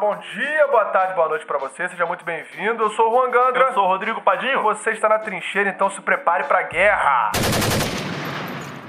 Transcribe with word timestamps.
bom 0.00 0.16
dia, 0.16 0.66
boa 0.68 0.86
tarde, 0.86 1.12
boa 1.12 1.28
noite 1.28 1.44
pra 1.44 1.58
você. 1.58 1.86
Seja 1.86 2.06
muito 2.06 2.24
bem-vindo. 2.24 2.82
Eu 2.82 2.90
sou 2.90 3.10
o 3.10 3.14
Juan 3.14 3.30
Gandra. 3.30 3.64
Eu 3.64 3.74
sou 3.74 3.84
o 3.84 3.86
Rodrigo 3.86 4.22
Padinho. 4.22 4.62
Você 4.62 4.92
está 4.92 5.10
na 5.10 5.18
trincheira, 5.18 5.68
então 5.68 5.90
se 5.90 6.00
prepare 6.00 6.44
pra 6.44 6.62
guerra. 6.62 7.32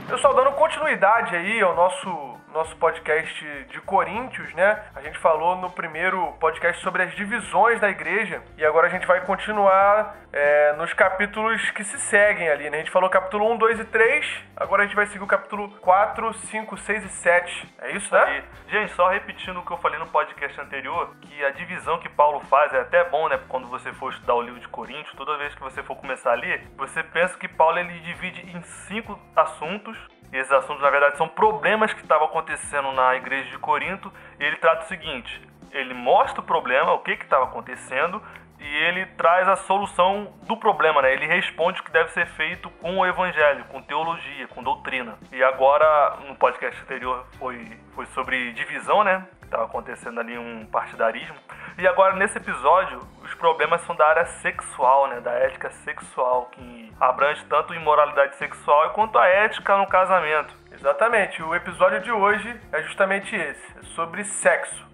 Pessoal, 0.07 0.34
dando 0.34 0.54
continuidade 0.54 1.36
aí 1.36 1.61
ao 1.61 1.75
nosso 1.75 2.30
nosso 2.52 2.75
podcast 2.75 3.65
de 3.70 3.79
Coríntios, 3.81 4.54
né? 4.54 4.84
A 4.93 5.02
gente 5.02 5.17
falou 5.17 5.55
no 5.55 5.70
primeiro 5.70 6.34
podcast 6.34 6.81
sobre 6.81 7.04
as 7.04 7.16
divisões 7.16 7.79
da 7.79 7.89
igreja 7.89 8.41
e 8.57 8.66
agora 8.66 8.88
a 8.88 8.89
gente 8.89 9.07
vai 9.07 9.21
continuar 9.21 10.17
é, 10.34 10.73
nos 10.73 10.93
capítulos 10.93 11.71
que 11.71 11.84
se 11.84 11.98
seguem 11.99 12.49
ali, 12.49 12.70
né? 12.70 12.77
A 12.77 12.79
gente 12.81 12.91
falou 12.91 13.09
capítulo 13.09 13.52
1, 13.53 13.57
2 13.57 13.79
e 13.79 13.85
3, 13.85 14.43
agora 14.55 14.84
a 14.84 14.85
gente 14.85 14.95
vai 14.95 15.07
seguir 15.07 15.23
o 15.23 15.27
capítulo 15.27 15.70
4, 15.79 16.34
5, 16.34 16.77
6 16.77 17.05
e 17.05 17.09
7. 17.09 17.73
É 17.79 17.91
isso, 17.91 18.13
né? 18.13 18.43
E, 18.68 18.71
gente, 18.71 18.93
só 18.93 19.07
repetindo 19.09 19.59
o 19.59 19.65
que 19.65 19.71
eu 19.71 19.77
falei 19.77 19.99
no 19.99 20.07
podcast 20.07 20.59
anterior, 20.59 21.15
que 21.21 21.45
a 21.45 21.52
divisão 21.52 21.99
que 21.99 22.09
Paulo 22.09 22.41
faz 22.41 22.73
é 22.73 22.81
até 22.81 23.04
bom, 23.05 23.29
né? 23.29 23.40
Quando 23.48 23.68
você 23.68 23.93
for 23.93 24.12
estudar 24.12 24.35
o 24.35 24.41
livro 24.41 24.59
de 24.59 24.68
Coríntios, 24.68 25.15
toda 25.15 25.38
vez 25.38 25.55
que 25.55 25.62
você 25.62 25.81
for 25.84 25.95
começar 25.95 26.31
a 26.31 26.35
ler, 26.35 26.68
você 26.77 27.02
pensa 27.02 27.38
que 27.38 27.48
Paulo 27.48 27.79
ele 27.79 27.99
divide 28.02 28.41
em 28.55 28.62
cinco 28.62 29.18
assuntos 29.35 29.98
esses 30.31 30.52
assuntos, 30.52 30.81
na 30.81 30.90
verdade, 30.90 31.17
são 31.17 31.27
problemas 31.27 31.94
que 31.94 32.02
estavam 32.02 32.27
acontecendo 32.27 32.91
na 32.91 33.16
igreja 33.16 33.49
de 33.49 33.58
Corinto. 33.58 34.12
E 34.40 34.44
ele 34.44 34.55
trata 34.57 34.85
o 34.85 34.88
seguinte: 34.88 35.41
ele 35.71 35.94
mostra 35.94 36.41
o 36.41 36.44
problema, 36.44 36.94
o 36.94 36.99
que 36.99 37.12
estava 37.12 37.45
acontecendo, 37.45 38.21
e 38.59 38.77
ele 38.84 39.05
traz 39.17 39.48
a 39.48 39.55
solução 39.55 40.34
do 40.44 40.55
problema, 40.55 41.02
né? 41.02 41.12
Ele 41.13 41.26
responde 41.26 41.81
o 41.81 41.84
que 41.84 41.91
deve 41.91 42.12
ser 42.12 42.27
feito 42.27 42.70
com 42.70 42.98
o 42.98 43.05
evangelho, 43.05 43.66
com 43.66 43.81
teologia, 43.81 44.48
com 44.48 44.62
doutrina. 44.62 45.17
E 45.31 45.44
agora, 45.44 46.17
no 46.27 46.35
podcast 46.35 46.79
anterior, 46.82 47.26
foi, 47.40 47.77
foi 47.95 48.05
sobre 48.07 48.52
divisão, 48.54 49.04
né? 49.04 49.26
Estava 49.52 49.66
acontecendo 49.66 50.18
ali 50.18 50.38
um 50.38 50.66
partidarismo. 50.66 51.35
E 51.77 51.85
agora, 51.85 52.16
nesse 52.16 52.38
episódio, 52.38 53.02
os 53.21 53.34
problemas 53.34 53.82
são 53.82 53.93
da 53.93 54.08
área 54.08 54.26
sexual, 54.26 55.08
né? 55.10 55.20
Da 55.20 55.32
ética 55.32 55.70
sexual, 55.70 56.46
que 56.54 56.93
abrange 56.98 57.43
tanto 57.49 57.74
imoralidade 57.74 58.38
sexual 58.38 58.91
quanto 58.91 59.20
a 59.20 59.27
ética 59.27 59.76
no 59.76 59.85
casamento. 59.88 60.55
Exatamente. 60.71 61.43
O 61.43 61.54
episódio 61.54 61.99
de 61.99 62.10
hoje 62.13 62.58
é 62.71 62.82
justamente 62.84 63.35
esse, 63.35 63.77
é 63.77 63.84
sobre 63.88 64.24
sexo. 64.24 64.88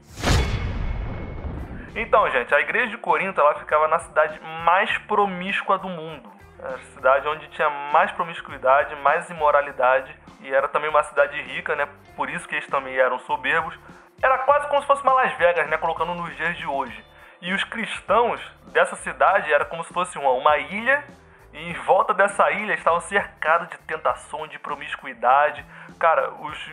Então, 1.95 2.27
gente, 2.31 2.51
a 2.55 2.59
igreja 2.59 2.87
de 2.87 2.97
Corinto 2.97 3.39
ela 3.39 3.53
ficava 3.59 3.87
na 3.87 3.99
cidade 3.99 4.41
mais 4.65 4.97
promíscua 4.97 5.77
do 5.77 5.87
mundo. 5.87 6.31
Era 6.57 6.73
a 6.73 6.79
cidade 6.79 7.27
onde 7.27 7.47
tinha 7.49 7.69
mais 7.93 8.11
promiscuidade, 8.11 8.95
mais 9.03 9.29
imoralidade 9.29 10.15
e 10.41 10.51
era 10.51 10.67
também 10.67 10.89
uma 10.89 11.03
cidade 11.03 11.39
rica, 11.43 11.75
né? 11.75 11.87
Por 12.15 12.27
isso 12.27 12.47
que 12.47 12.55
eles 12.55 12.67
também 12.67 12.97
eram 12.97 13.19
soberbos. 13.19 13.77
Era 14.21 14.39
quase 14.39 14.67
como 14.67 14.81
se 14.81 14.87
fosse 14.87 15.03
uma 15.03 15.13
Las 15.13 15.33
Vegas, 15.33 15.67
né? 15.67 15.77
Colocando 15.77 16.13
nos 16.15 16.35
dias 16.35 16.57
de 16.57 16.65
hoje. 16.65 17.05
E 17.41 17.53
os 17.53 17.63
cristãos 17.63 18.41
dessa 18.67 18.95
cidade 18.95 19.53
era 19.53 19.65
como 19.65 19.83
se 19.83 19.93
fosse 19.93 20.17
uma, 20.17 20.31
uma 20.31 20.57
ilha 20.57 21.03
e 21.53 21.69
em 21.69 21.73
volta 21.73 22.13
dessa 22.13 22.49
ilha 22.51 22.73
estavam 22.73 22.99
cercados 23.01 23.69
de 23.69 23.77
tentação, 23.79 24.47
de 24.47 24.57
promiscuidade. 24.59 25.63
Cara, 25.99 26.31
os, 26.31 26.71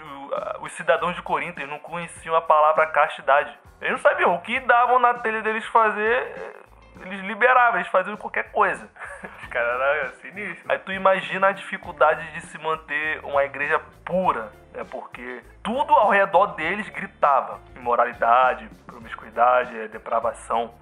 os 0.60 0.72
cidadãos 0.72 1.14
de 1.14 1.22
Corinto 1.22 1.64
não 1.66 1.78
conheciam 1.78 2.34
a 2.34 2.40
palavra 2.40 2.86
castidade. 2.86 3.56
Eles 3.80 3.92
não 3.92 3.98
sabiam 3.98 4.34
o 4.34 4.40
que 4.40 4.60
davam 4.60 4.98
na 4.98 5.14
telha 5.14 5.42
deles 5.42 5.66
fazer, 5.66 6.63
eles 7.00 7.20
liberavam, 7.20 7.80
eles 7.80 7.90
faziam 7.90 8.16
qualquer 8.16 8.50
coisa. 8.50 8.88
Os 9.42 9.46
caras 9.48 9.80
eram 9.80 10.12
sinistros. 10.16 10.68
Aí 10.68 10.78
tu 10.78 10.92
imagina 10.92 11.48
a 11.48 11.52
dificuldade 11.52 12.32
de 12.32 12.40
se 12.42 12.58
manter 12.58 13.20
uma 13.24 13.44
igreja 13.44 13.80
pura, 14.04 14.52
né? 14.72 14.84
Porque 14.90 15.42
tudo 15.62 15.92
ao 15.92 16.10
redor 16.10 16.48
deles 16.48 16.88
gritava 16.88 17.60
imoralidade, 17.76 18.68
promiscuidade, 18.86 19.88
depravação. 19.88 20.74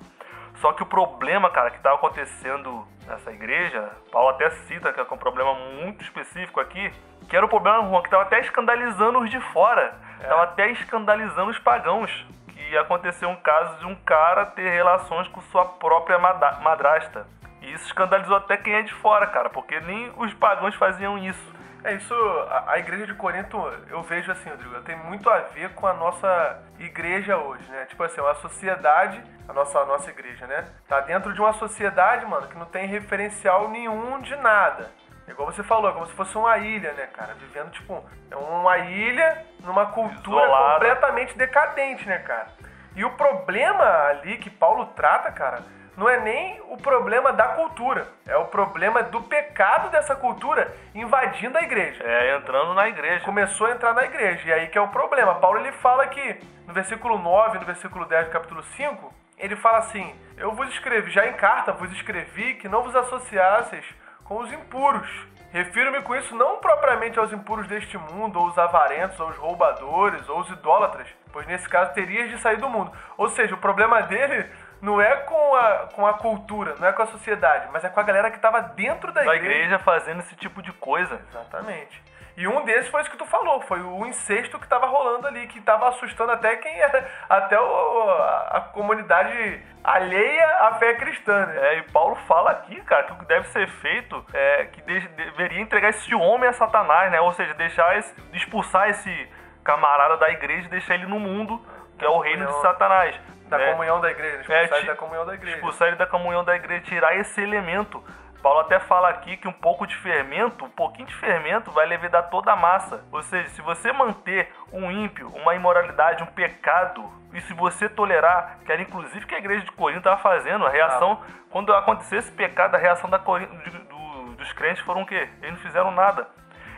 Só 0.57 0.73
que 0.73 0.83
o 0.83 0.87
problema, 0.87 1.51
cara, 1.51 1.71
que 1.71 1.79
estava 1.79 1.97
acontecendo 1.97 2.87
nessa 3.07 3.33
igreja, 3.33 3.91
Paulo 4.11 4.29
até 4.31 4.51
cita 4.51 4.93
que 4.93 5.01
é 5.01 5.03
um 5.03 5.19
problema 5.19 5.55
muito 5.55 6.03
específico 6.03 6.61
aqui, 6.61 6.93
que 7.29 7.37
era 7.37 7.45
o 7.45 7.49
problema 7.49 7.89
Juan, 7.89 8.01
que 8.01 8.09
estava 8.09 8.23
até 8.23 8.41
escandalizando 8.41 9.19
os 9.21 9.31
de 9.31 9.41
fora, 9.53 9.95
estava 10.21 10.43
é. 10.43 10.45
até 10.45 10.71
escandalizando 10.71 11.51
os 11.51 11.59
pagãos. 11.59 12.27
Que 12.73 12.79
aconteceu 12.79 13.29
um 13.29 13.37
caso 13.37 13.81
de 13.81 13.85
um 13.85 13.95
cara 13.95 14.47
ter 14.47 14.71
relações 14.71 15.29
com 15.29 15.43
sua 15.43 15.63
própria 15.63 16.19
madrasta. 16.19 17.27
E 17.61 17.71
isso 17.71 17.85
escandalizou 17.85 18.35
até 18.35 18.57
quem 18.57 18.73
é 18.73 18.81
de 18.81 18.95
fora, 18.95 19.27
cara, 19.27 19.51
porque 19.51 19.79
nem 19.81 20.11
os 20.17 20.33
pagãos 20.33 20.75
faziam 20.77 21.19
isso. 21.19 21.55
É 21.85 21.93
isso, 21.93 22.15
a, 22.49 22.73
a, 22.73 22.79
igreja 22.79 23.07
de 23.07 23.13
Corinto, 23.13 23.59
eu 23.91 24.03
vejo 24.03 24.33
assim, 24.33 24.49
Rodrigo, 24.49 24.81
tem 24.85 24.97
muito 24.97 25.29
a 25.29 25.41
ver 25.41 25.75
com 25.75 25.87
a 25.87 25.93
nossa 25.93 26.63
igreja 26.79 27.37
hoje, 27.37 27.71
né? 27.71 27.85
Tipo 27.85 28.05
assim, 28.05 28.23
uma 28.23 28.37
sociedade, 28.37 29.23
a 29.47 29.53
nossa, 29.53 29.79
a 29.79 29.85
nossa 29.85 30.09
igreja, 30.09 30.47
né? 30.47 30.65
Tá 30.89 31.01
dentro 31.01 31.35
de 31.35 31.43
uma 31.43 31.53
sociedade, 31.53 32.25
mano, 32.25 32.49
que 32.49 32.57
não 32.57 32.65
tem 32.65 32.87
referencial 32.87 33.69
nenhum 33.69 34.19
de 34.23 34.35
nada. 34.37 34.91
Igual 35.29 35.53
você 35.53 35.63
falou, 35.63 35.91
é 35.91 35.93
como 35.93 36.07
se 36.07 36.15
fosse 36.15 36.39
uma 36.39 36.57
ilha, 36.57 36.95
né, 36.95 37.07
cara? 37.09 37.35
Vivendo, 37.35 37.71
tipo, 37.71 38.03
é 38.31 38.37
uma 38.37 38.79
ilha 38.79 39.45
numa 39.61 39.85
cultura 39.87 40.43
Isolada. 40.43 40.73
completamente 40.75 41.37
decadente, 41.37 42.09
né, 42.09 42.19
cara? 42.21 42.62
E 42.95 43.05
o 43.05 43.11
problema 43.11 43.85
ali 44.09 44.39
que 44.39 44.51
Paulo 44.51 44.87
trata, 44.95 45.31
cara, 45.33 45.63
não 45.97 46.09
é 46.09 46.21
nem 46.21 46.61
o 46.71 46.77
problema 46.77 47.33
da 47.33 47.49
cultura, 47.49 48.09
é 48.27 48.37
o 48.37 48.47
problema 48.47 49.03
do 49.03 49.21
pecado 49.23 49.91
dessa 49.91 50.17
cultura 50.17 50.75
invadindo 50.95 51.59
a 51.59 51.63
igreja. 51.63 52.03
É, 52.03 52.37
entrando 52.37 52.73
na 52.75 52.89
igreja. 52.89 53.25
Começou 53.25 53.67
a 53.67 53.73
entrar 53.73 53.93
na 53.93 54.05
igreja, 54.05 54.49
e 54.49 54.53
aí 54.53 54.69
que 54.69 54.79
é 54.79 54.81
o 54.81 54.89
problema. 54.89 55.35
Paulo 55.35 55.59
ele 55.59 55.73
fala 55.73 56.07
que 56.07 56.41
no 56.67 56.73
versículo 56.73 57.19
9, 57.19 57.59
no 57.59 57.67
versículo 57.67 58.07
10 58.07 58.27
do 58.27 58.31
capítulo 58.31 58.63
5, 58.63 59.15
ele 59.39 59.57
fala 59.57 59.79
assim: 59.79 60.15
Eu 60.37 60.53
vos 60.53 60.69
escrevi, 60.71 61.11
já 61.11 61.27
em 61.27 61.35
carta 61.35 61.73
vos 61.73 61.93
escrevi 61.93 62.55
que 62.55 62.69
não 62.69 62.83
vos 62.83 62.97
associasseis 62.97 63.85
com 64.25 64.39
os 64.39 64.51
impuros. 64.53 65.09
Refiro-me 65.53 66.01
com 66.01 66.17
isso 66.17 66.35
não 66.35 66.57
propriamente 66.57 67.19
aos 67.19 67.31
impuros 67.31 67.69
deste 67.69 67.99
mundo, 67.99 68.39
ou 68.39 68.47
os 68.47 68.57
avarentos, 68.57 69.21
ou 69.21 69.29
os 69.29 69.37
roubadores, 69.37 70.27
ou 70.27 70.41
os 70.41 70.49
idólatras, 70.49 71.07
pois 71.33 71.47
nesse 71.47 71.69
caso 71.69 71.93
terias 71.95 72.31
de 72.31 72.39
sair 72.39 72.59
do 72.59 72.69
mundo. 72.69 72.93
Ou 73.17 73.29
seja, 73.29 73.55
o 73.55 73.59
problema 73.59 74.03
dele 74.03 74.49
não 74.81 75.01
é 75.01 75.17
com 75.17 75.55
a, 75.55 75.89
com 75.95 76.07
a 76.07 76.15
cultura, 76.15 76.75
não 76.79 76.89
é 76.89 76.93
com 76.93 77.03
a 77.03 77.07
sociedade, 77.07 77.69
mas 77.73 77.85
é 77.85 77.89
com 77.89 78.01
a 78.01 78.03
galera 78.03 78.31
que 78.31 78.37
estava 78.37 78.61
dentro 78.61 79.13
da, 79.13 79.23
da 79.23 79.37
igreja. 79.37 79.55
igreja 79.55 79.79
fazendo 79.79 80.21
esse 80.21 80.35
tipo 80.37 80.61
de 80.61 80.73
coisa. 80.73 81.21
Exatamente. 81.31 82.03
E 82.37 82.49
um 82.49 82.65
desses 82.65 82.89
foi 82.89 83.03
isso 83.03 83.11
que 83.11 83.17
tu 83.17 83.27
falou, 83.27 83.61
foi 83.63 83.81
o 83.81 84.07
incesto 84.07 84.59
que 84.59 84.65
estava 84.65 84.87
rolando 84.87 85.27
ali, 85.27 85.47
que 85.47 85.59
estava 85.59 85.89
assustando 85.89 86.33
até 86.33 86.57
quem 86.57 86.73
era, 86.81 87.07
até 87.29 87.61
o, 87.61 88.11
a, 88.11 88.49
a, 88.53 88.61
comunidade 88.73 89.63
alheia 89.85 90.47
à 90.61 90.75
fé 90.75 90.95
cristã, 90.95 91.47
né? 91.47 91.59
É, 91.59 91.79
e 91.79 91.83
Paulo 91.93 92.17
fala 92.27 92.51
aqui, 92.53 92.81
cara, 92.83 93.03
que 93.05 93.13
o 93.13 93.17
que 93.17 93.27
deve 93.27 93.49
ser 93.49 93.69
feito 93.69 94.25
é 94.33 94.65
que 94.65 94.81
de, 94.81 95.09
deveria 95.09 95.61
entregar 95.61 95.91
esse 95.91 96.15
homem 96.15 96.49
a 96.49 96.55
Satanás, 96.55 97.13
né? 97.13 97.21
Ou 97.21 97.33
seja, 97.35 97.53
deixar 97.53 97.99
esse, 97.99 98.15
expulsar 98.33 98.89
esse 98.89 99.29
camarada 99.63 100.17
da 100.17 100.31
igreja 100.31 100.67
e 100.67 100.71
deixar 100.71 100.95
ele 100.95 101.07
no 101.07 101.19
mundo, 101.19 101.61
que 101.99 102.05
é 102.05 102.09
o 102.09 102.19
reino 102.19 102.47
de 102.47 102.61
Satanás. 102.61 103.15
Da 103.49 103.59
né? 103.59 103.71
comunhão 103.73 104.01
da 104.01 104.11
igreja, 104.11 104.41
expulsar 104.41 104.57
é, 104.57 104.79
ele 104.79 104.87
da 104.87 104.97
comunhão 104.97 105.27
da 105.27 105.35
igreja. 105.35 105.57
Expulsar 105.57 105.89
ele 105.89 105.97
da 105.97 106.07
comunhão 106.07 106.45
da 106.45 106.57
igreja, 106.57 106.85
tirar 106.85 107.17
esse 107.17 107.41
elemento. 107.41 108.03
Paulo 108.43 108.61
até 108.61 108.81
fala 108.81 109.09
aqui 109.09 109.37
que 109.37 109.47
um 109.47 109.53
pouco 109.53 109.87
de 109.87 109.95
fermento, 109.97 110.65
um 110.65 110.71
pouquinho 110.71 111.07
de 111.07 111.15
fermento 111.15 111.71
vai 111.71 111.87
levedar 111.87 112.29
toda 112.29 112.51
a 112.51 112.57
massa. 112.57 113.05
Ou 113.13 113.23
seja, 113.23 113.49
se 113.51 113.63
você 113.63 113.93
manter 113.93 114.53
um 114.73 114.91
ímpio, 114.91 115.29
uma 115.29 115.55
imoralidade, 115.55 116.25
um 116.25 116.27
pecado, 116.27 117.09
e 117.33 117.41
se 117.43 117.53
você 117.53 117.89
tolerar, 117.89 118.59
que 118.65 118.73
era 118.73 118.83
inclusive 118.83 119.27
que 119.27 119.35
a 119.35 119.39
igreja 119.39 119.65
de 119.65 119.73
Corinto 119.73 120.01
estava 120.01 120.21
fazendo, 120.21 120.67
a 120.67 120.71
reação, 120.71 121.23
ah. 121.23 121.33
quando 121.51 121.73
aconteceu 121.73 122.19
esse 122.19 122.33
pecado, 122.33 122.75
a 122.75 122.79
reação 122.79 123.09
da 123.09 123.19
Corinto, 123.19 123.53
do, 123.71 124.35
dos 124.35 124.53
crentes 124.55 124.83
foram 124.83 125.03
o 125.03 125.07
quê? 125.07 125.29
Eles 125.41 125.53
não 125.55 125.61
fizeram 125.61 125.91
nada 125.93 126.27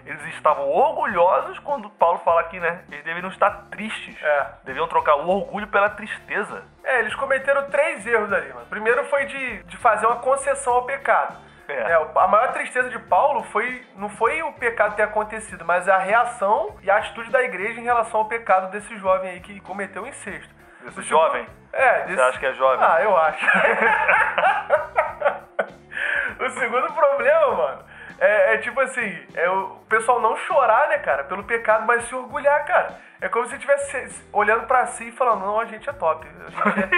eles 0.07 0.23
estavam 0.35 0.69
orgulhosos 0.69 1.59
quando 1.61 1.89
Paulo 1.91 2.19
fala 2.19 2.43
aqui, 2.43 2.61
né? 2.61 2.85
Eles 2.91 3.05
deveriam 3.05 3.31
estar 3.31 3.51
tristes. 3.71 4.17
É. 4.23 4.47
Deviam 4.65 4.87
trocar 4.87 5.17
o 5.17 5.29
orgulho 5.29 5.67
pela 5.69 5.89
tristeza. 5.91 6.63
É, 6.83 7.01
eles 7.01 7.15
cometeram 7.15 7.71
três 7.71 8.07
erros 8.07 8.33
ali, 8.33 8.53
mano. 8.53 8.67
Primeiro 8.67 9.05
foi 9.07 9.25
de, 9.27 9.63
de 9.63 9.77
fazer 9.79 10.07
uma 10.07 10.17
concessão 10.17 10.75
ao 10.75 10.85
pecado. 10.85 11.37
É. 11.67 11.93
É, 11.93 11.95
a 11.95 12.29
maior 12.29 12.53
tristeza 12.53 12.91
de 12.91 12.99
Paulo 12.99 13.43
foi 13.45 13.87
não 13.97 14.11
foi 14.11 14.43
o 14.43 14.53
pecado 14.53 14.97
ter 14.97 15.03
acontecido, 15.03 15.65
mas 15.65 15.89
a 15.89 15.97
reação 15.97 16.77
e 16.83 16.91
a 16.91 16.97
atitude 16.97 17.31
da 17.31 17.43
igreja 17.43 17.81
em 17.81 17.85
relação 17.85 18.21
ao 18.21 18.27
pecado 18.27 18.71
desse 18.71 18.95
jovem 18.99 19.31
aí 19.31 19.41
que 19.41 19.59
cometeu 19.61 20.03
o 20.03 20.07
incesto. 20.07 20.53
Esse 20.87 21.01
jovem? 21.03 21.47
É, 21.73 22.03
desse... 22.03 22.17
Você 22.17 22.21
acha 22.21 22.39
que 22.39 22.47
é 22.47 22.53
jovem? 22.53 22.87
Ah, 22.87 23.03
eu 23.03 23.17
acho. 23.17 23.47
o 26.45 26.51
segundo 26.51 26.93
problema, 26.93 27.57
mano, 27.57 27.83
é, 28.19 28.55
é, 28.55 28.59
tipo 28.59 28.81
assim, 28.81 29.27
é 29.35 29.49
o 29.51 29.77
pessoal 29.89 30.21
não 30.21 30.37
chorar, 30.37 30.89
né, 30.89 30.99
cara, 30.99 31.25
pelo 31.25 31.45
pecado, 31.45 31.87
mas 31.87 32.05
se 32.09 32.15
orgulhar, 32.15 32.65
cara. 32.67 32.99
É 33.21 33.29
como 33.29 33.47
se 33.47 33.55
estivesse 33.55 34.23
olhando 34.33 34.67
para 34.67 34.87
si 34.89 35.09
e 35.09 35.13
falando, 35.13 35.47
não, 35.47 35.59
a 35.59 35.65
gente 35.65 35.89
é 35.89 35.93
top. 35.93 36.27
A 36.27 36.71
gente 36.71 36.95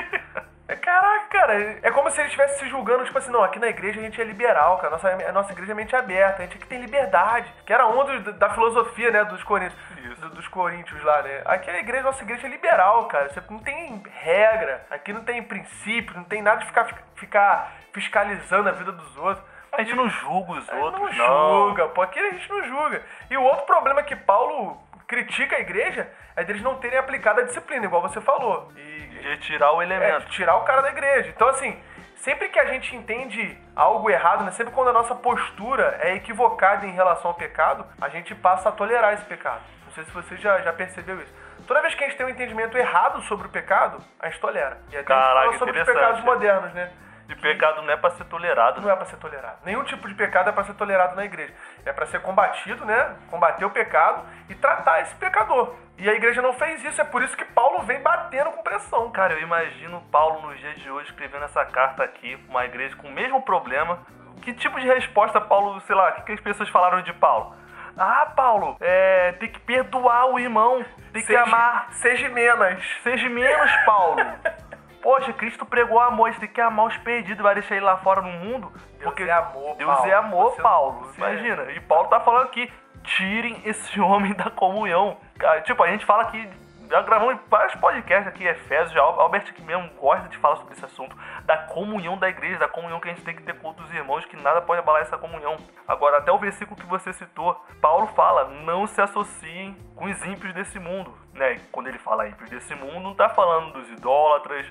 é, 0.68 0.74
Caraca, 0.76 1.26
cara, 1.30 1.78
é 1.82 1.90
como 1.92 2.10
se 2.10 2.18
ele 2.20 2.26
estivesse 2.26 2.58
se 2.58 2.68
julgando, 2.68 3.04
tipo 3.04 3.16
assim, 3.16 3.30
não, 3.30 3.42
aqui 3.42 3.58
na 3.58 3.68
igreja 3.68 4.00
a 4.00 4.02
gente 4.02 4.20
é 4.20 4.24
liberal, 4.24 4.76
cara. 4.78 4.88
A 4.88 4.90
nossa, 4.90 5.08
a 5.08 5.32
nossa 5.32 5.52
igreja 5.52 5.72
é 5.72 5.74
mente 5.74 5.94
aberta, 5.94 6.42
a 6.42 6.46
gente 6.46 6.56
aqui 6.56 6.66
tem 6.66 6.80
liberdade. 6.80 7.52
Que 7.64 7.72
era 7.72 7.86
um 7.86 8.04
dos, 8.04 8.34
da 8.36 8.50
filosofia, 8.50 9.10
né, 9.12 9.24
dos 9.24 9.42
coríntios. 9.44 9.78
Do, 10.18 10.30
dos 10.30 10.48
coríntios 10.48 11.02
lá, 11.04 11.22
né? 11.22 11.42
Aqui 11.44 11.70
a 11.70 11.78
igreja, 11.78 12.02
nossa 12.02 12.22
igreja 12.22 12.46
é 12.46 12.50
liberal, 12.50 13.06
cara. 13.06 13.28
Você 13.28 13.40
não 13.48 13.60
tem 13.60 14.02
regra, 14.10 14.84
aqui 14.90 15.12
não 15.12 15.22
tem 15.22 15.42
princípio, 15.42 16.16
não 16.16 16.24
tem 16.24 16.42
nada 16.42 16.60
de 16.60 16.66
ficar, 16.66 16.88
ficar 17.14 17.72
fiscalizando 17.92 18.68
a 18.68 18.72
vida 18.72 18.90
dos 18.90 19.16
outros. 19.16 19.44
A 19.72 19.82
gente 19.82 19.94
não 19.94 20.08
julga 20.08 20.52
os 20.52 20.68
A 20.70 20.76
outros, 20.76 21.16
não 21.16 21.26
não. 21.26 21.66
julga, 21.68 21.88
pô, 21.88 22.02
aqui 22.02 22.18
a 22.18 22.30
gente 22.30 22.48
não 22.48 22.62
julga. 22.64 23.02
E 23.30 23.36
o 23.36 23.42
outro 23.42 23.66
problema 23.66 24.02
que 24.02 24.16
Paulo 24.16 24.80
critica 25.06 25.56
a 25.56 25.60
igreja 25.60 26.10
é 26.34 26.44
deles 26.44 26.62
não 26.62 26.76
terem 26.76 26.98
aplicado 26.98 27.40
a 27.40 27.44
disciplina, 27.44 27.84
igual 27.84 28.02
você 28.02 28.20
falou. 28.20 28.72
E 28.76 29.06
De 29.06 29.20
retirar 29.20 29.72
o 29.72 29.82
é, 29.82 29.84
elemento. 29.84 30.28
tirar 30.30 30.56
o 30.56 30.64
cara 30.64 30.82
da 30.82 30.90
igreja. 30.90 31.30
Então, 31.34 31.48
assim, 31.48 31.78
sempre 32.16 32.48
que 32.48 32.58
a 32.58 32.64
gente 32.66 32.94
entende 32.96 33.58
algo 33.74 34.10
errado, 34.10 34.44
né? 34.44 34.50
Sempre 34.52 34.72
quando 34.72 34.88
a 34.88 34.92
nossa 34.92 35.14
postura 35.14 35.98
é 36.00 36.14
equivocada 36.14 36.86
em 36.86 36.92
relação 36.92 37.30
ao 37.30 37.36
pecado, 37.36 37.86
a 38.00 38.08
gente 38.08 38.34
passa 38.34 38.68
a 38.68 38.72
tolerar 38.72 39.14
esse 39.14 39.24
pecado. 39.24 39.60
Não 39.86 39.92
sei 39.92 40.04
se 40.04 40.10
você 40.10 40.36
já, 40.36 40.58
já 40.60 40.72
percebeu 40.72 41.20
isso. 41.20 41.32
Toda 41.66 41.80
vez 41.82 41.94
que 41.94 42.04
a 42.04 42.08
gente 42.08 42.16
tem 42.16 42.26
um 42.26 42.30
entendimento 42.30 42.76
errado 42.76 43.20
sobre 43.22 43.46
o 43.46 43.50
pecado, 43.50 43.98
a 44.20 44.28
gente 44.28 44.40
tolera. 44.40 44.78
E 44.90 44.96
até 44.96 45.12
a 45.12 45.16
gente 45.16 45.24
Caraca, 45.26 45.46
fala 45.46 45.58
sobre 45.58 45.80
os 45.80 45.86
pecados 45.86 46.22
modernos, 46.24 46.72
né? 46.74 46.90
De 47.26 47.34
pecado 47.34 47.82
não 47.82 47.90
é 47.92 47.96
pra 47.96 48.10
ser 48.10 48.24
tolerado. 48.26 48.80
Não 48.80 48.90
é 48.90 48.94
pra 48.96 49.04
ser 49.06 49.16
tolerado. 49.16 49.56
Nenhum 49.64 49.82
tipo 49.84 50.06
de 50.08 50.14
pecado 50.14 50.48
é 50.48 50.52
pra 50.52 50.62
ser 50.64 50.74
tolerado 50.74 51.16
na 51.16 51.24
igreja. 51.24 51.52
É 51.84 51.92
pra 51.92 52.06
ser 52.06 52.20
combatido, 52.22 52.84
né? 52.84 53.16
Combater 53.30 53.64
o 53.64 53.70
pecado 53.70 54.22
e 54.48 54.54
tratar 54.54 55.00
esse 55.00 55.14
pecador. 55.16 55.74
E 55.98 56.08
a 56.08 56.12
igreja 56.12 56.40
não 56.42 56.52
fez 56.52 56.84
isso, 56.84 57.00
é 57.00 57.04
por 57.04 57.22
isso 57.22 57.36
que 57.36 57.44
Paulo 57.46 57.80
vem 57.82 58.00
batendo 58.02 58.50
com 58.52 58.62
pressão. 58.62 59.10
Cara, 59.10 59.32
eu 59.32 59.40
imagino 59.40 60.00
Paulo 60.12 60.42
nos 60.48 60.58
dias 60.60 60.76
de 60.78 60.90
hoje 60.90 61.08
escrevendo 61.10 61.44
essa 61.46 61.64
carta 61.64 62.04
aqui 62.04 62.36
pra 62.36 62.50
uma 62.50 62.64
igreja 62.64 62.94
com 62.96 63.08
o 63.08 63.12
mesmo 63.12 63.42
problema. 63.42 63.98
Que 64.42 64.52
tipo 64.52 64.78
de 64.78 64.86
resposta 64.86 65.40
Paulo, 65.40 65.80
sei 65.80 65.96
lá, 65.96 66.10
o 66.10 66.12
que, 66.16 66.22
que 66.22 66.32
as 66.32 66.40
pessoas 66.40 66.68
falaram 66.68 67.00
de 67.02 67.12
Paulo? 67.14 67.56
Ah, 67.98 68.30
Paulo, 68.36 68.76
é, 68.78 69.32
tem 69.40 69.50
que 69.50 69.58
perdoar 69.58 70.26
o 70.26 70.38
irmão, 70.38 70.84
tem 71.14 71.22
que 71.22 71.28
Seja- 71.28 71.42
amar. 71.42 71.86
Seja 71.92 72.28
menos. 72.28 72.84
Seja 73.02 73.28
menos, 73.30 73.70
Paulo. 73.86 74.18
Poxa, 75.02 75.32
Cristo 75.32 75.64
pregou 75.64 76.00
amor, 76.00 76.30
gente 76.30 76.40
tem 76.40 76.48
que 76.48 76.60
amar 76.60 76.86
os 76.86 76.96
perdidos, 76.98 77.42
vai 77.42 77.54
deixar 77.54 77.76
ele 77.76 77.84
lá 77.84 77.96
fora 77.98 78.20
no 78.20 78.30
mundo. 78.30 78.72
Deus 78.98 79.14
é 79.20 79.30
amor, 79.32 79.76
Deus 79.76 79.94
Paulo. 79.94 80.10
é 80.10 80.14
amor, 80.14 80.50
Você- 80.52 80.62
Paulo. 80.62 80.92
você- 81.04 81.20
Imagina. 81.20 81.62
E 81.72 81.80
Paulo 81.80 82.08
tá 82.08 82.18
falando 82.20 82.44
aqui, 82.44 82.72
tirem 83.04 83.60
esse 83.64 84.00
homem 84.00 84.32
da 84.34 84.50
comunhão. 84.50 85.16
Cara, 85.38 85.60
tipo, 85.60 85.82
a 85.82 85.88
gente 85.88 86.04
fala 86.04 86.22
aqui, 86.24 86.48
já 86.90 87.02
gravamos 87.02 87.38
vários 87.48 87.74
podcasts 87.76 88.26
aqui, 88.26 88.44
Efésios, 88.46 88.92
já, 88.92 89.00
Albert 89.02 89.46
aqui 89.50 89.62
mesmo 89.62 89.88
gosta 90.00 90.28
de 90.28 90.36
falar 90.38 90.56
sobre 90.56 90.72
esse 90.74 90.84
assunto, 90.84 91.16
da 91.44 91.56
comunhão 91.56 92.16
da 92.18 92.28
igreja, 92.28 92.58
da 92.58 92.68
comunhão 92.68 92.98
que 93.00 93.08
a 93.08 93.12
gente 93.12 93.24
tem 93.24 93.34
que 93.34 93.42
ter 93.42 93.54
com 93.58 93.68
outros 93.68 93.92
irmãos, 93.92 94.24
que 94.24 94.36
nada 94.36 94.60
pode 94.62 94.80
abalar 94.80 95.02
essa 95.02 95.18
comunhão. 95.18 95.56
Agora, 95.86 96.18
até 96.18 96.32
o 96.32 96.38
versículo 96.38 96.80
que 96.80 96.86
você 96.86 97.12
citou, 97.12 97.60
Paulo 97.80 98.06
fala, 98.08 98.44
não 98.64 98.86
se 98.86 99.00
associem 99.00 99.76
com 99.94 100.06
os 100.06 100.24
ímpios 100.24 100.52
desse 100.52 100.78
mundo. 100.80 101.16
Né? 101.34 101.54
E 101.54 101.58
Quando 101.70 101.88
ele 101.88 101.98
fala 101.98 102.26
ímpios 102.28 102.48
desse 102.50 102.74
mundo, 102.74 103.00
não 103.00 103.14
tá 103.14 103.28
falando 103.28 103.72
dos 103.74 103.90
idólatras, 103.90 104.66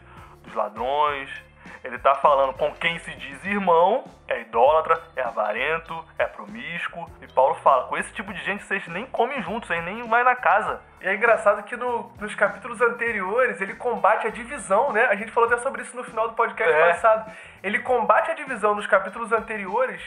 dos 0.46 0.54
ladrões, 0.54 1.30
ele 1.84 1.98
tá 2.00 2.16
falando 2.16 2.54
com 2.54 2.72
quem 2.76 2.98
se 3.00 3.12
diz 3.16 3.44
irmão, 3.46 4.04
é 4.28 4.42
idólatra, 4.42 5.00
é 5.16 5.22
avarento, 5.22 6.04
é 6.18 6.26
promíscuo. 6.26 7.08
E 7.22 7.28
Paulo 7.32 7.56
fala, 7.56 7.88
com 7.88 7.98
esse 7.98 8.12
tipo 8.14 8.34
de 8.34 8.44
gente 8.44 8.64
vocês 8.64 8.88
nem 8.88 9.06
comem 9.06 9.42
juntos, 9.44 9.68
vocês 9.68 9.84
nem 9.84 10.02
vai 10.08 10.24
na 10.24 10.36
casa. 10.36 10.82
E 11.02 11.08
é 11.08 11.14
engraçado 11.16 11.62
que 11.64 11.76
no- 11.76 12.12
nos 12.20 12.34
capítulos 12.34 12.82
anteriores 12.82 13.62
ele 13.62 13.76
combate 13.76 14.26
a 14.26 14.32
divisão, 14.32 14.92
né? 14.92 15.06
A 15.06 15.16
gente 15.16 15.32
falou 15.32 15.48
até 15.52 15.62
sobre 15.62 15.82
isso 15.84 15.96
no 15.96 16.04
final 16.04 16.28
do 16.28 16.34
podcast 16.34 16.74
É. 16.74 16.88
passado. 16.90 17.32
Ele 17.62 17.80
combate 17.80 18.32
a 18.32 18.34
divisão 18.36 18.74
nos 18.74 18.88
capítulos 18.88 19.32
anteriores 19.32 20.02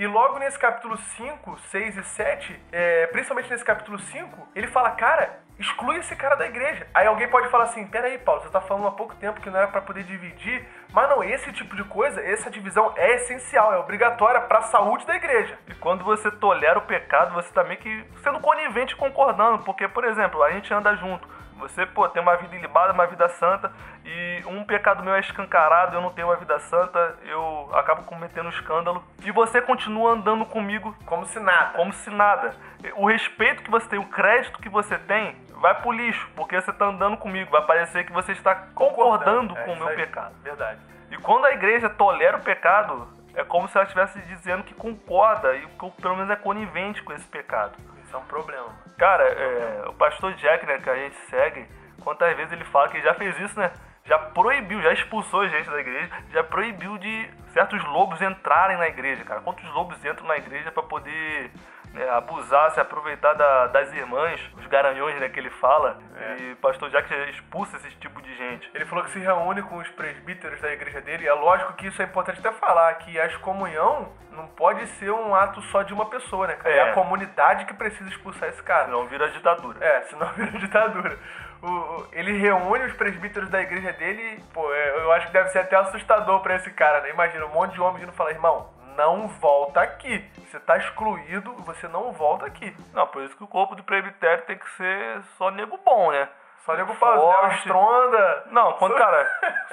e 0.00 0.06
logo 0.06 0.38
nesse 0.38 0.58
capítulo 0.58 0.96
5, 0.96 1.58
6 1.58 1.98
e 1.98 2.02
7, 2.02 2.60
é, 2.72 3.06
principalmente 3.08 3.50
nesse 3.50 3.62
capítulo 3.62 3.98
5, 3.98 4.48
ele 4.54 4.66
fala, 4.66 4.92
cara, 4.92 5.40
exclui 5.58 5.98
esse 5.98 6.16
cara 6.16 6.36
da 6.36 6.46
igreja. 6.46 6.86
Aí 6.94 7.06
alguém 7.06 7.28
pode 7.28 7.50
falar 7.50 7.64
assim, 7.64 7.86
peraí, 7.86 8.16
Paulo, 8.16 8.40
você 8.40 8.48
tá 8.48 8.62
falando 8.62 8.86
há 8.86 8.92
pouco 8.92 9.14
tempo 9.16 9.42
que 9.42 9.50
não 9.50 9.58
era 9.58 9.68
pra 9.68 9.82
poder 9.82 10.04
dividir, 10.04 10.66
mas 10.90 11.06
não, 11.10 11.22
esse 11.22 11.52
tipo 11.52 11.76
de 11.76 11.84
coisa, 11.84 12.18
essa 12.22 12.50
divisão 12.50 12.94
é 12.96 13.16
essencial, 13.16 13.74
é 13.74 13.76
obrigatória 13.76 14.40
pra 14.40 14.62
saúde 14.62 15.04
da 15.04 15.14
igreja. 15.14 15.58
E 15.68 15.74
quando 15.74 16.02
você 16.02 16.30
tolera 16.30 16.78
o 16.78 16.86
pecado, 16.86 17.34
você 17.34 17.52
tá 17.52 17.62
meio 17.62 17.78
que 17.78 18.04
sendo 18.22 18.40
conivente 18.40 18.96
concordando. 18.96 19.64
Porque, 19.64 19.86
por 19.86 20.04
exemplo, 20.04 20.42
a 20.42 20.50
gente 20.50 20.72
anda 20.72 20.96
junto. 20.96 21.28
Você, 21.60 21.86
pô, 21.86 22.08
tem 22.08 22.20
uma 22.22 22.36
vida 22.36 22.56
ilibada, 22.56 22.92
uma 22.92 23.06
vida 23.06 23.28
santa, 23.28 23.72
e 24.04 24.42
um 24.46 24.64
pecado 24.64 25.02
meu 25.04 25.14
é 25.14 25.20
escancarado, 25.20 25.94
eu 25.96 26.00
não 26.00 26.10
tenho 26.10 26.28
uma 26.28 26.36
vida 26.36 26.58
santa, 26.58 27.16
eu 27.24 27.70
acabo 27.74 28.02
cometendo 28.02 28.48
escândalo. 28.48 29.04
E 29.24 29.30
você 29.30 29.60
continua 29.60 30.12
andando 30.12 30.44
comigo 30.44 30.94
Como 31.06 31.24
se 31.26 31.38
nada. 31.38 31.76
como 31.76 31.92
se 31.92 32.10
nada. 32.10 32.54
O 32.96 33.06
respeito 33.06 33.62
que 33.62 33.70
você 33.70 33.88
tem, 33.88 33.98
o 33.98 34.06
crédito 34.06 34.58
que 34.60 34.68
você 34.68 34.98
tem, 34.98 35.36
vai 35.52 35.74
pro 35.74 35.92
lixo, 35.92 36.28
porque 36.34 36.60
você 36.60 36.72
tá 36.72 36.86
andando 36.86 37.16
comigo. 37.16 37.50
Vai 37.50 37.62
parecer 37.62 38.04
que 38.04 38.12
você 38.12 38.32
está 38.32 38.54
concordando 38.74 39.56
É 39.56 39.62
com 39.64 39.72
o 39.72 39.76
meu 39.76 39.88
aí. 39.88 39.96
pecado. 39.96 40.34
Verdade. 40.42 40.80
E 41.10 41.16
quando 41.18 41.44
a 41.44 41.52
igreja 41.52 41.90
tolera 41.90 42.36
o 42.36 42.40
pecado, 42.40 43.06
é 43.34 43.44
como 43.44 43.68
se 43.68 43.76
ela 43.76 43.84
estivesse 43.84 44.18
dizendo 44.22 44.62
que 44.64 44.74
concorda 44.74 45.54
e 45.54 45.66
que 45.66 45.90
pelo 46.02 46.16
menos 46.16 46.30
é 46.30 46.36
conivente 46.36 47.02
com 47.02 47.12
esse 47.12 47.26
pecado. 47.26 47.72
Isso 48.10 48.16
é 48.16 48.18
um 48.18 48.24
problema. 48.24 48.68
Cara, 48.98 49.22
é, 49.22 49.84
o 49.88 49.92
pastor 49.92 50.34
Jack, 50.34 50.66
né, 50.66 50.78
que 50.78 50.90
a 50.90 50.96
gente 50.96 51.14
segue, 51.28 51.64
quantas 52.02 52.36
vezes 52.36 52.52
ele 52.52 52.64
fala 52.64 52.88
que 52.88 53.00
já 53.00 53.14
fez 53.14 53.38
isso, 53.38 53.56
né? 53.56 53.70
Já 54.04 54.18
proibiu, 54.18 54.82
já 54.82 54.92
expulsou 54.92 55.48
gente 55.48 55.70
da 55.70 55.78
igreja, 55.78 56.10
já 56.32 56.42
proibiu 56.42 56.98
de 56.98 57.30
certos 57.52 57.84
lobos 57.84 58.20
entrarem 58.20 58.76
na 58.76 58.88
igreja, 58.88 59.22
cara. 59.22 59.42
Quantos 59.42 59.64
lobos 59.72 60.04
entram 60.04 60.26
na 60.26 60.36
igreja 60.36 60.72
pra 60.72 60.82
poder 60.82 61.52
né, 61.92 62.08
abusar, 62.10 62.70
se 62.70 62.80
aproveitar 62.80 63.34
da- 63.34 63.66
das 63.68 63.92
irmãs, 63.92 64.40
os 64.56 64.66
garanhões, 64.66 65.18
né, 65.20 65.28
que 65.28 65.38
ele 65.40 65.50
fala. 65.50 65.98
É. 66.16 66.36
E 66.42 66.54
pastor 66.56 66.88
Jack 66.90 67.12
expulsa 67.30 67.76
esse 67.78 67.90
tipo 67.96 68.20
de 68.22 68.34
gente. 68.36 68.70
Ele 68.74 68.84
falou 68.86 69.04
que 69.04 69.10
se 69.10 69.18
reúne 69.18 69.62
com 69.62 69.76
os 69.78 69.88
presbíteros 69.90 70.60
da 70.60 70.70
igreja 70.72 71.00
dele. 71.00 71.24
E 71.24 71.28
é 71.28 71.32
lógico 71.32 71.72
que 71.74 71.86
isso 71.88 72.00
é 72.00 72.04
importante 72.04 72.38
até 72.38 72.52
falar, 72.52 72.94
que 72.94 73.18
a 73.18 73.26
excomunhão 73.26 74.12
não 74.30 74.46
pode 74.46 74.86
ser 74.98 75.10
um 75.10 75.34
ato 75.34 75.60
só 75.62 75.82
de 75.82 75.92
uma 75.92 76.06
pessoa, 76.06 76.46
né, 76.46 76.54
cara? 76.54 76.74
É, 76.74 76.78
É. 76.78 76.90
a 76.90 76.92
comunidade 76.92 77.64
que 77.64 77.74
precisa 77.74 78.08
expulsar 78.08 78.48
esse 78.48 78.62
cara. 78.62 78.84
Senão 78.84 79.06
vira 79.06 79.28
ditadura. 79.30 79.84
É, 79.84 80.02
senão 80.02 80.26
vira 80.34 80.52
ditadura. 80.58 81.18
O- 81.62 81.66
o- 81.66 82.08
ele 82.12 82.38
reúne 82.38 82.84
os 82.86 82.92
presbíteros 82.94 83.48
da 83.50 83.60
igreja 83.60 83.92
dele 83.92 84.22
e, 84.38 84.40
pô, 84.54 84.72
é, 84.72 84.96
eu 85.02 85.12
acho 85.12 85.26
que 85.26 85.32
deve 85.32 85.48
ser 85.50 85.58
até 85.58 85.76
assustador 85.76 86.40
pra 86.40 86.54
esse 86.54 86.70
cara, 86.70 87.00
né? 87.00 87.10
Imagina 87.10 87.44
um 87.44 87.50
monte 87.50 87.72
de 87.74 87.80
homem 87.82 88.00
vindo 88.00 88.12
falar, 88.12 88.30
irmão, 88.30 88.70
não 88.96 89.28
volta 89.28 89.80
aqui. 89.80 90.18
Você 90.38 90.58
tá 90.60 90.76
excluído, 90.76 91.52
você 91.64 91.86
não 91.88 92.12
volta 92.12 92.46
aqui. 92.46 92.74
Não, 92.92 93.06
por 93.06 93.22
isso 93.22 93.36
que 93.36 93.44
o 93.44 93.48
corpo 93.48 93.74
do 93.74 93.84
presbitério 93.84 94.44
tem 94.44 94.58
que 94.58 94.68
ser 94.76 95.22
só 95.36 95.50
nego 95.50 95.78
bom, 95.84 96.10
né? 96.10 96.28
Só 96.64 96.74
nego 96.74 96.94
Paulo, 96.96 97.28
Léo 97.28 97.36
Forte. 97.40 97.56
Stronda. 97.58 98.44
Não, 98.50 98.72
quando, 98.74 98.94
cara, 98.94 99.26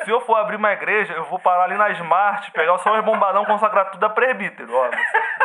se 0.03 0.09
eu 0.09 0.21
for 0.21 0.35
abrir 0.35 0.55
uma 0.55 0.71
igreja, 0.71 1.13
eu 1.13 1.25
vou 1.25 1.37
parar 1.37 1.63
ali 1.65 1.75
na 1.75 1.89
Smart, 1.89 2.49
pegar 2.51 2.77
só 2.77 2.97
os 2.97 3.03
bombadão 3.03 3.43
consagrar 3.45 3.91
tudo 3.91 4.05
a 4.05 4.09
presbítero, 4.09 4.73
ó. 4.73 4.89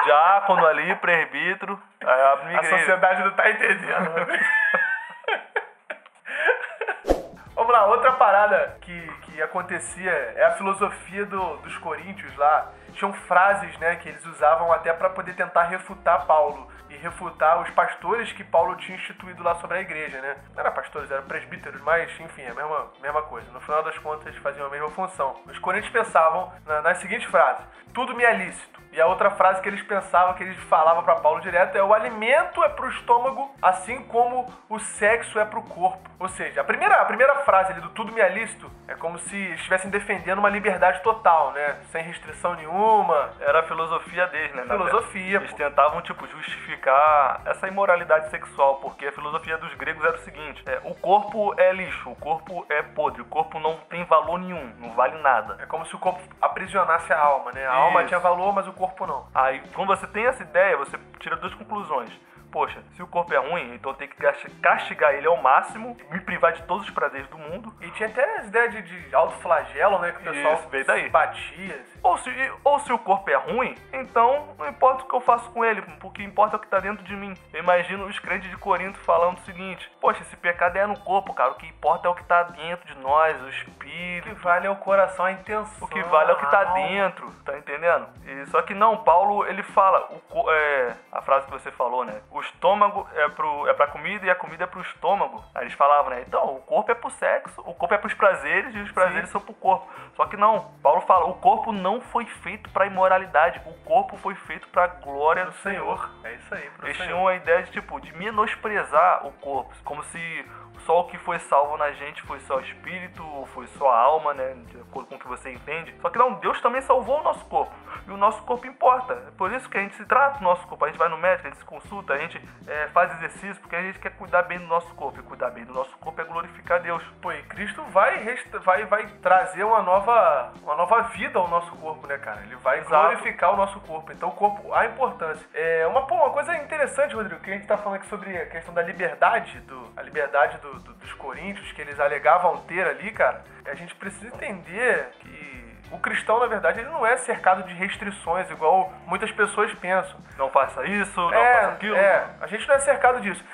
Diácono 0.04 0.64
ali, 0.66 0.94
presbítero, 0.96 1.80
aí 2.04 2.20
eu 2.20 2.26
abro 2.28 2.44
minha 2.46 2.60
A 2.60 2.62
igreja. 2.62 2.78
sociedade 2.78 3.24
não 3.24 3.32
tá 3.32 3.50
entendendo. 3.50 4.10
Vamos 7.54 7.72
lá, 7.72 7.86
outra 7.86 8.12
parada 8.12 8.76
que, 8.80 9.11
que 9.32 9.42
acontecia 9.42 10.10
é 10.36 10.44
a 10.44 10.52
filosofia 10.52 11.24
do- 11.24 11.56
dos 11.58 11.76
coríntios 11.78 12.34
lá. 12.36 12.70
Tinham 12.92 13.12
frases, 13.12 13.76
né, 13.78 13.96
que 13.96 14.08
eles 14.08 14.24
usavam 14.26 14.70
até 14.72 14.92
pra 14.92 15.08
poder 15.08 15.34
tentar 15.34 15.64
refutar 15.64 16.26
Paulo 16.26 16.70
e 16.90 16.96
refutar 16.96 17.60
os 17.62 17.70
pastores 17.70 18.30
que 18.32 18.44
Paulo 18.44 18.76
tinha 18.76 18.96
instituído 18.98 19.42
lá 19.42 19.54
sobre 19.56 19.78
a 19.78 19.80
igreja, 19.80 20.20
né? 20.20 20.36
Não 20.54 20.60
eram 20.60 20.72
pastores, 20.72 21.10
eram 21.10 21.22
presbíteros, 21.22 21.80
mas 21.80 22.10
enfim, 22.20 22.42
é 22.42 22.50
a 22.50 22.54
mesma, 22.54 22.88
mesma 23.00 23.22
coisa. 23.22 23.50
No 23.50 23.60
final 23.62 23.82
das 23.82 23.96
contas, 23.98 24.36
faziam 24.36 24.66
a 24.66 24.70
mesma 24.70 24.90
função. 24.90 25.40
Os 25.46 25.58
coríntios 25.58 25.90
pensavam 25.90 26.52
na, 26.66 26.82
nas 26.82 26.98
seguintes 26.98 27.26
frases: 27.30 27.64
tudo 27.94 28.14
me 28.14 28.24
é 28.24 28.34
lícito. 28.34 28.81
E 28.92 29.00
a 29.00 29.06
outra 29.06 29.30
frase 29.30 29.62
que 29.62 29.68
eles 29.68 29.82
pensavam, 29.82 30.34
que 30.34 30.42
eles 30.42 30.56
falavam 30.64 31.02
pra 31.02 31.14
Paulo 31.14 31.40
direto, 31.40 31.76
é 31.76 31.82
o 31.82 31.94
alimento 31.94 32.62
é 32.62 32.68
pro 32.68 32.90
estômago, 32.90 33.50
assim 33.62 34.02
como 34.04 34.52
o 34.68 34.78
sexo 34.78 35.38
é 35.38 35.46
pro 35.46 35.62
corpo. 35.62 36.10
Ou 36.18 36.28
seja, 36.28 36.60
a 36.60 36.64
primeira, 36.64 36.96
a 36.96 37.04
primeira 37.06 37.36
frase 37.36 37.72
ali 37.72 37.80
do 37.80 37.88
tudo 37.88 38.12
me 38.12 38.20
é 38.20 38.28
lícito 38.28 38.70
é 38.86 38.94
como 38.94 39.18
se 39.18 39.36
estivessem 39.54 39.90
defendendo 39.90 40.38
uma 40.38 40.50
liberdade 40.50 41.02
total, 41.02 41.52
né? 41.52 41.78
Sem 41.90 42.02
restrição 42.02 42.54
nenhuma. 42.54 43.30
Era 43.40 43.60
a 43.60 43.62
filosofia 43.62 44.26
deles, 44.26 44.54
né? 44.54 44.64
Filosofia. 44.64 45.38
Eles 45.38 45.54
tentavam, 45.54 46.02
tipo, 46.02 46.26
justificar 46.26 47.40
essa 47.46 47.66
imoralidade 47.66 48.28
sexual, 48.28 48.76
porque 48.76 49.06
a 49.06 49.12
filosofia 49.12 49.56
dos 49.56 49.72
gregos 49.74 50.04
era 50.04 50.16
o 50.16 50.20
seguinte: 50.20 50.62
é, 50.66 50.80
o 50.84 50.94
corpo 50.94 51.54
é 51.56 51.72
lixo, 51.72 52.10
o 52.10 52.16
corpo 52.16 52.66
é 52.68 52.82
podre, 52.82 53.22
o 53.22 53.26
corpo 53.26 53.58
não 53.58 53.78
tem 53.88 54.04
valor 54.04 54.38
nenhum, 54.38 54.72
não 54.78 54.90
vale 54.92 55.18
nada. 55.22 55.56
É 55.60 55.66
como 55.66 55.86
se 55.86 55.96
o 55.96 55.98
corpo 55.98 56.20
aprisionasse 56.40 57.12
a 57.12 57.18
alma, 57.18 57.52
né? 57.52 57.66
A 57.66 57.74
alma 57.74 58.00
Isso. 58.00 58.08
tinha 58.08 58.20
valor, 58.20 58.52
mas 58.52 58.68
o 58.68 58.72
corpo 58.72 58.81
não. 59.06 59.26
Aí, 59.34 59.60
quando 59.74 59.88
você 59.88 60.06
tem 60.06 60.24
essa 60.26 60.42
ideia, 60.42 60.76
você 60.76 60.98
tira 61.18 61.36
duas 61.36 61.54
conclusões. 61.54 62.10
Poxa, 62.52 62.82
se 62.94 63.02
o 63.02 63.06
corpo 63.06 63.32
é 63.34 63.38
ruim, 63.38 63.74
então 63.74 63.94
tenho 63.94 64.10
que 64.10 64.16
castigar 64.60 65.14
ele 65.14 65.26
ao 65.26 65.36
máximo, 65.38 65.96
me 66.10 66.20
privar 66.20 66.52
de 66.52 66.62
todos 66.64 66.84
os 66.84 66.90
prazeres 66.90 67.26
do 67.28 67.38
mundo. 67.38 67.72
E 67.80 67.90
tinha 67.92 68.08
até 68.08 68.38
as 68.38 68.46
ideias 68.46 68.72
de, 68.72 68.82
de 68.82 69.14
autoflagelo, 69.14 69.98
né? 69.98 70.12
Que 70.12 70.28
o 70.28 70.32
pessoal 70.32 70.54
Isso, 70.54 70.68
veio 70.68 70.84
daí. 70.86 71.08
batia. 71.08 71.74
assim. 71.76 71.98
Ou 72.02 72.18
se, 72.18 72.52
ou 72.64 72.78
se 72.80 72.92
o 72.92 72.98
corpo 72.98 73.30
é 73.30 73.36
ruim, 73.36 73.74
então 73.92 74.54
não 74.58 74.68
importa 74.68 75.04
o 75.04 75.08
que 75.08 75.14
eu 75.14 75.20
faço 75.20 75.48
com 75.50 75.64
ele, 75.64 75.82
o 76.02 76.10
que 76.10 76.22
importa 76.22 76.56
é 76.56 76.58
o 76.58 76.60
que 76.60 76.66
tá 76.68 76.80
dentro 76.80 77.04
de 77.04 77.14
mim. 77.16 77.34
Eu 77.52 77.60
imagino 77.62 78.04
os 78.06 78.18
crentes 78.18 78.50
de 78.50 78.56
Corinto 78.56 78.98
falando 79.00 79.38
o 79.38 79.42
seguinte: 79.42 79.90
Poxa, 80.00 80.22
esse 80.22 80.36
pecado 80.36 80.76
é 80.76 80.86
no 80.86 80.98
corpo, 81.00 81.32
cara. 81.32 81.52
O 81.52 81.54
que 81.54 81.66
importa 81.66 82.08
é 82.08 82.10
o 82.10 82.14
que 82.14 82.24
tá 82.24 82.42
dentro 82.42 82.86
de 82.92 83.00
nós, 83.00 83.40
o 83.40 83.44
O 83.44 83.48
espírito. 83.48 84.28
que 84.28 84.34
vale 84.42 84.66
é 84.66 84.70
o 84.70 84.76
coração, 84.76 85.24
a 85.24 85.32
intenção. 85.32 85.86
O 85.86 85.88
que 85.88 86.02
vale 86.02 86.30
é 86.30 86.34
o 86.34 86.38
que 86.38 86.50
tá 86.50 86.58
a 86.62 86.68
alma. 86.68 86.88
dentro, 86.88 87.30
tá 87.44 87.56
entendendo? 87.56 88.06
E, 88.26 88.46
só 88.46 88.60
que 88.62 88.74
não, 88.74 88.96
Paulo 88.98 89.46
ele 89.46 89.62
fala, 89.62 90.08
o, 90.30 90.50
é, 90.50 90.94
a 91.12 91.22
frase 91.22 91.46
que 91.46 91.52
você 91.52 91.70
falou, 91.70 92.04
né? 92.04 92.20
O 92.30 92.41
estômago 92.42 93.08
é, 93.14 93.28
pro, 93.30 93.66
é 93.68 93.74
pra 93.74 93.86
comida 93.86 94.26
e 94.26 94.30
a 94.30 94.34
comida 94.34 94.64
é 94.64 94.66
pro 94.66 94.80
estômago. 94.80 95.42
Aí 95.54 95.64
eles 95.64 95.74
falavam, 95.74 96.10
né? 96.10 96.24
Então, 96.26 96.56
o 96.56 96.60
corpo 96.60 96.90
é 96.90 96.94
pro 96.94 97.10
sexo, 97.10 97.60
o 97.62 97.74
corpo 97.74 97.94
é 97.94 97.98
pros 97.98 98.14
prazeres 98.14 98.74
e 98.74 98.78
os 98.78 98.92
prazeres 98.92 99.30
são 99.30 99.40
pro 99.40 99.54
corpo. 99.54 99.88
Só 100.14 100.26
que 100.26 100.36
não, 100.36 100.70
Paulo 100.82 101.00
fala, 101.02 101.26
o 101.26 101.34
corpo 101.34 101.72
não 101.72 102.00
foi 102.00 102.26
feito 102.26 102.68
pra 102.70 102.86
imoralidade, 102.86 103.60
o 103.66 103.74
corpo 103.84 104.16
foi 104.18 104.34
feito 104.34 104.68
pra 104.68 104.86
glória 104.86 105.44
do 105.46 105.50
Do 105.50 105.56
Senhor. 105.58 105.98
Senhor. 105.98 106.10
É 106.24 106.34
isso 106.34 106.54
aí, 106.54 106.70
pro 106.70 106.86
Eles 106.86 106.96
Senhor. 106.96 107.08
tinham 107.08 107.28
a 107.28 107.34
ideia 107.34 107.62
de, 107.62 107.70
tipo, 107.70 108.00
de 108.00 108.12
menosprezar 108.16 109.26
o 109.26 109.32
corpo. 109.32 109.72
Como 109.84 110.02
se 110.04 110.46
só 110.80 111.00
o 111.00 111.04
que 111.04 111.18
foi 111.18 111.38
salvo 111.38 111.76
na 111.76 111.92
gente 111.92 112.22
foi 112.22 112.40
só 112.40 112.56
o 112.56 112.60
espírito, 112.60 113.22
foi 113.54 113.66
só 113.68 113.90
a 113.90 114.00
alma, 114.00 114.34
né? 114.34 114.54
De 114.66 114.80
acordo 114.80 115.08
com 115.08 115.14
o 115.14 115.18
que 115.18 115.28
você 115.28 115.52
entende. 115.52 115.94
Só 116.00 116.10
que 116.10 116.18
não, 116.18 116.34
Deus 116.34 116.60
também 116.60 116.80
salvou 116.82 117.20
o 117.20 117.22
nosso 117.22 117.44
corpo. 117.44 117.72
E 118.06 118.10
o 118.10 118.16
nosso 118.16 118.42
corpo 118.42 118.66
importa. 118.66 119.12
É 119.28 119.30
por 119.36 119.52
isso 119.52 119.68
que 119.68 119.78
a 119.78 119.80
gente 119.80 119.94
se 119.94 120.04
trata 120.04 120.38
do 120.38 120.44
nosso 120.44 120.66
corpo. 120.66 120.84
A 120.84 120.88
gente 120.88 120.98
vai 120.98 121.08
no 121.08 121.18
médico, 121.18 121.46
a 121.46 121.50
gente 121.50 121.58
se 121.60 121.64
consulta, 121.64 122.14
a 122.14 122.18
gente 122.18 122.31
é, 122.66 122.88
faz 122.88 123.12
exercício, 123.16 123.56
porque 123.60 123.76
a 123.76 123.82
gente 123.82 123.98
quer 123.98 124.10
cuidar 124.16 124.42
bem 124.42 124.58
do 124.58 124.66
nosso 124.66 124.92
corpo. 124.94 125.18
E 125.20 125.22
cuidar 125.22 125.50
bem 125.50 125.64
do 125.64 125.72
nosso 125.74 125.96
corpo 125.98 126.20
é 126.20 126.24
glorificar 126.24 126.80
Deus. 126.80 127.02
Pô, 127.20 127.32
e 127.32 127.42
Cristo 127.44 127.82
vai, 127.90 128.24
vai, 128.64 128.84
vai 128.86 129.06
trazer 129.22 129.64
uma 129.64 129.82
nova, 129.82 130.52
uma 130.62 130.74
nova 130.76 131.02
vida 131.02 131.38
ao 131.38 131.48
nosso 131.48 131.74
corpo, 131.76 132.06
né, 132.06 132.18
cara? 132.18 132.40
Ele 132.42 132.56
vai 132.56 132.78
Exato. 132.80 132.90
glorificar 133.08 133.52
o 133.52 133.56
nosso 133.56 133.80
corpo. 133.80 134.12
Então, 134.12 134.28
o 134.28 134.32
corpo, 134.32 134.72
a 134.72 134.86
importância. 134.86 135.46
É 135.54 135.86
uma, 135.86 136.06
pô, 136.06 136.14
uma 136.14 136.30
coisa 136.30 136.56
interessante, 136.56 137.14
Rodrigo, 137.14 137.40
que 137.40 137.50
a 137.50 137.54
gente 137.54 137.66
tá 137.66 137.76
falando 137.76 137.96
aqui 137.96 138.06
sobre 138.06 138.36
a 138.36 138.46
questão 138.46 138.72
da 138.72 138.82
liberdade, 138.82 139.60
do, 139.60 139.92
a 139.96 140.02
liberdade 140.02 140.58
do- 140.58 140.78
do- 140.80 140.94
dos 140.94 141.12
coríntios, 141.14 141.70
que 141.72 141.80
eles 141.80 141.98
alegavam 141.98 142.58
ter 142.62 142.86
ali, 142.86 143.10
cara. 143.12 143.44
A 143.66 143.74
gente 143.74 143.94
precisa 143.94 144.26
entender 144.34 145.10
que 145.20 145.61
o 145.92 145.98
cristão, 145.98 146.40
na 146.40 146.46
verdade, 146.46 146.80
ele 146.80 146.88
não 146.88 147.06
é 147.06 147.16
cercado 147.18 147.62
de 147.64 147.74
restrições, 147.74 148.50
igual 148.50 148.92
muitas 149.06 149.30
pessoas 149.30 149.72
pensam. 149.74 150.18
Não 150.38 150.48
faça 150.48 150.84
isso, 150.86 151.20
não 151.20 151.30
faça 151.30 151.68
aquilo. 151.72 151.96
É, 151.96 152.26
a 152.40 152.46
gente 152.46 152.66
não 152.66 152.74
é 152.74 152.78
cercado 152.78 153.20
disso. 153.20 153.44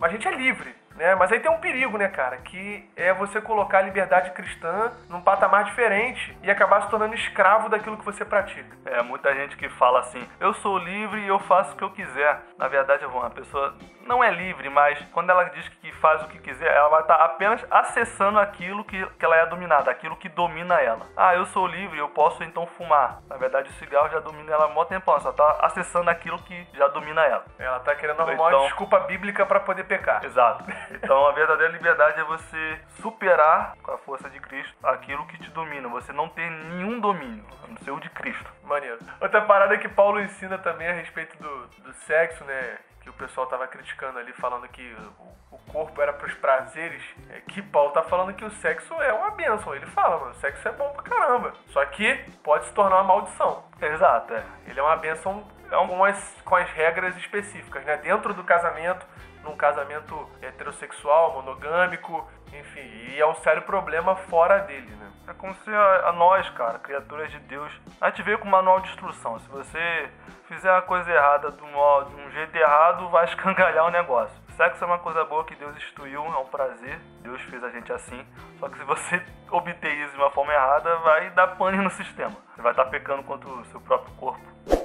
A 0.00 0.08
gente 0.08 0.26
é 0.26 0.30
livre, 0.30 0.74
né? 0.98 1.14
Mas 1.14 1.32
aí 1.32 1.40
tem 1.40 1.50
um 1.50 1.58
perigo, 1.60 1.96
né, 1.96 2.08
cara? 2.08 2.36
Que 2.38 2.88
é 2.96 3.12
você 3.14 3.40
colocar 3.40 3.78
a 3.78 3.82
liberdade 3.82 4.32
cristã 4.32 4.92
num 5.08 5.20
patamar 5.22 5.64
diferente 5.64 6.36
e 6.42 6.50
acabar 6.50 6.82
se 6.82 6.90
tornando 6.90 7.14
escravo 7.14 7.68
daquilo 7.68 7.96
que 7.96 8.04
você 8.04 8.24
pratica. 8.24 8.76
É, 8.84 9.00
muita 9.02 9.34
gente 9.34 9.56
que 9.56 9.68
fala 9.70 10.00
assim, 10.00 10.28
eu 10.40 10.52
sou 10.54 10.76
livre 10.78 11.20
e 11.20 11.28
eu 11.28 11.38
faço 11.38 11.72
o 11.74 11.76
que 11.76 11.84
eu 11.84 11.90
quiser. 11.90 12.40
Na 12.58 12.68
verdade, 12.68 13.04
a 13.04 13.30
pessoa 13.30 13.74
não 14.06 14.24
é 14.24 14.30
livre, 14.30 14.68
mas 14.70 14.98
quando 15.12 15.30
ela 15.30 15.44
diz 15.44 15.68
que 15.68 15.92
faz 15.92 16.22
o 16.22 16.28
que 16.28 16.38
quiser, 16.38 16.74
ela 16.74 16.88
vai 16.88 17.02
estar 17.02 17.14
apenas 17.16 17.64
acessando 17.70 18.38
aquilo 18.40 18.84
que, 18.84 19.04
que 19.18 19.24
ela 19.24 19.36
é 19.36 19.46
dominada, 19.46 19.90
aquilo 19.90 20.16
que 20.16 20.28
domina 20.28 20.80
ela. 20.80 21.06
Ah, 21.16 21.34
eu 21.34 21.44
sou 21.46 21.66
livre, 21.66 21.98
eu 21.98 22.08
posso 22.08 22.42
então 22.42 22.66
fumar. 22.66 23.20
Na 23.28 23.36
verdade, 23.36 23.68
o 23.70 23.72
cigarro 23.74 24.08
já 24.08 24.18
domina 24.18 24.52
ela 24.52 24.64
há 24.64 24.68
mó 24.68 24.84
tempão, 24.84 25.14
ela 25.14 25.22
só 25.22 25.32
tá 25.32 25.58
acessando 25.62 26.08
aquilo 26.10 26.38
que 26.42 26.66
já 26.74 26.88
domina 26.88 27.22
ela. 27.24 27.44
Ela 27.58 27.78
tá 27.80 27.94
querendo 27.94 28.20
arrumar 28.22 28.48
Então- 28.48 28.60
uma 28.60 28.66
desculpa 28.68 28.98
bíblica 29.00 29.44
pra 29.46 29.60
poder 29.60 29.84
pecar. 29.84 30.24
Exato. 30.24 30.64
Então 30.92 31.26
a 31.26 31.32
verdadeira 31.32 31.72
liberdade 31.72 32.20
é 32.20 32.24
você 32.24 32.80
superar 33.00 33.76
com 33.82 33.92
a 33.92 33.98
força 33.98 34.28
de 34.30 34.40
Cristo 34.40 34.74
aquilo 34.82 35.26
que 35.26 35.38
te 35.38 35.50
domina. 35.50 35.88
Você 35.88 36.12
não 36.12 36.28
ter 36.28 36.50
nenhum 36.50 37.00
domínio, 37.00 37.44
a 37.64 37.66
não 37.68 37.76
ser 37.78 37.90
o 37.90 38.00
de 38.00 38.10
Cristo. 38.10 38.50
Maneiro. 38.64 38.98
Outra 39.20 39.42
parada 39.42 39.78
que 39.78 39.88
Paulo 39.88 40.20
ensina 40.20 40.58
também 40.58 40.88
a 40.88 40.92
respeito 40.92 41.36
do, 41.42 41.66
do 41.82 41.92
sexo, 41.92 42.44
né? 42.44 42.78
Que 43.00 43.10
o 43.10 43.12
pessoal 43.12 43.46
tava 43.46 43.66
criticando 43.66 44.18
ali, 44.18 44.32
falando 44.32 44.68
que 44.68 44.96
o, 45.18 45.38
corpo 45.68 46.00
era 46.00 46.12
pros 46.12 46.34
prazeres. 46.34 47.02
É 47.30 47.40
que 47.40 47.62
Paulo 47.62 47.90
tá 47.90 48.02
falando 48.02 48.34
que 48.34 48.44
o 48.44 48.50
sexo 48.50 48.94
é 49.00 49.12
uma 49.12 49.30
bênção. 49.30 49.74
Ele 49.74 49.86
fala, 49.86 50.18
mano, 50.18 50.30
o 50.30 50.34
sexo 50.34 50.66
é 50.66 50.72
bom 50.72 50.90
pra 50.90 51.02
caramba. 51.02 51.52
Só 51.68 51.84
que 51.86 52.14
pode 52.42 52.66
se 52.66 52.72
tornar 52.72 52.96
uma 52.96 53.04
maldição. 53.04 53.64
Exato, 53.80 54.34
é. 54.34 54.42
Ele 54.66 54.80
é 54.80 54.82
uma 54.82 54.96
bênção 54.96 55.46
com 55.68 56.04
as, 56.04 56.42
com 56.44 56.56
as 56.56 56.68
regras 56.70 57.16
específicas, 57.16 57.84
né? 57.84 57.96
Dentro 57.98 58.32
do 58.34 58.42
casamento, 58.42 59.06
num 59.42 59.56
casamento 59.56 60.28
heterossexual, 60.42 61.34
monogâmico, 61.34 62.28
enfim. 62.52 62.80
E 62.80 63.20
é 63.20 63.26
um 63.26 63.34
sério 63.36 63.62
problema 63.62 64.16
fora 64.16 64.60
dele, 64.60 64.90
né? 64.96 65.08
É 65.28 65.34
como 65.34 65.54
se 65.56 65.70
a, 65.70 66.08
a 66.08 66.12
nós, 66.12 66.48
cara, 66.50 66.78
criaturas 66.78 67.30
de 67.30 67.38
Deus, 67.40 67.70
a 68.00 68.08
gente 68.08 68.22
veio 68.22 68.38
com 68.38 68.48
um 68.48 68.50
manual 68.50 68.80
de 68.80 68.88
instrução. 68.88 69.38
Se 69.38 69.48
você 69.48 70.10
fizer 70.46 70.72
uma 70.72 70.80
coisa 70.80 71.10
errada 71.10 71.50
de 71.52 71.62
um, 71.62 71.68
de 71.68 72.22
um 72.22 72.30
jeito 72.30 72.56
errado, 72.56 73.08
vai 73.10 73.24
escangalhar 73.28 73.86
o 73.86 73.90
negócio. 73.90 74.34
Sexo 74.56 74.82
é 74.82 74.86
uma 74.86 74.98
coisa 74.98 75.24
boa 75.24 75.44
que 75.44 75.54
Deus 75.54 75.76
instituiu, 75.76 76.24
é 76.24 76.38
um 76.38 76.46
prazer. 76.46 76.98
Deus 77.20 77.40
fez 77.42 77.62
a 77.62 77.70
gente 77.70 77.92
assim. 77.92 78.26
Só 78.58 78.68
que 78.68 78.78
se 78.78 78.84
você 78.84 79.22
obter 79.52 79.94
isso 79.98 80.12
de 80.12 80.16
uma 80.18 80.30
forma 80.30 80.52
errada, 80.52 80.96
vai 80.96 81.30
dar 81.30 81.48
pane 81.48 81.76
no 81.76 81.90
sistema. 81.90 82.34
Você 82.56 82.62
vai 82.62 82.72
estar 82.72 82.86
pecando 82.86 83.22
contra 83.22 83.48
o 83.48 83.64
seu 83.66 83.80
próprio 83.80 84.12
corpo. 84.14 84.40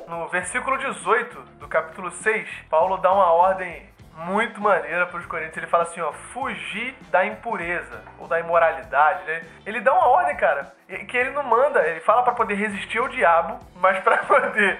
No 0.07 0.27
versículo 0.27 0.77
18 0.77 1.39
do 1.57 1.67
capítulo 1.67 2.11
6, 2.11 2.47
Paulo 2.69 2.97
dá 2.97 3.11
uma 3.11 3.31
ordem 3.31 3.89
muito 4.15 4.61
maneira 4.61 5.05
para 5.07 5.19
os 5.19 5.25
coríntios. 5.25 5.57
Ele 5.57 5.67
fala 5.67 5.83
assim, 5.83 6.01
ó, 6.01 6.11
fugir 6.11 6.95
da 7.09 7.25
impureza 7.25 8.01
ou 8.19 8.27
da 8.27 8.39
imoralidade, 8.39 9.23
né? 9.25 9.41
Ele 9.65 9.81
dá 9.81 9.93
uma 9.93 10.07
ordem, 10.07 10.35
cara, 10.37 10.73
que 11.07 11.17
ele 11.17 11.31
não 11.31 11.43
manda. 11.43 11.85
Ele 11.87 11.99
fala 12.01 12.23
para 12.23 12.33
poder 12.33 12.55
resistir 12.55 12.99
ao 12.99 13.07
diabo, 13.07 13.59
mas 13.75 13.99
para 14.03 14.17
poder 14.25 14.79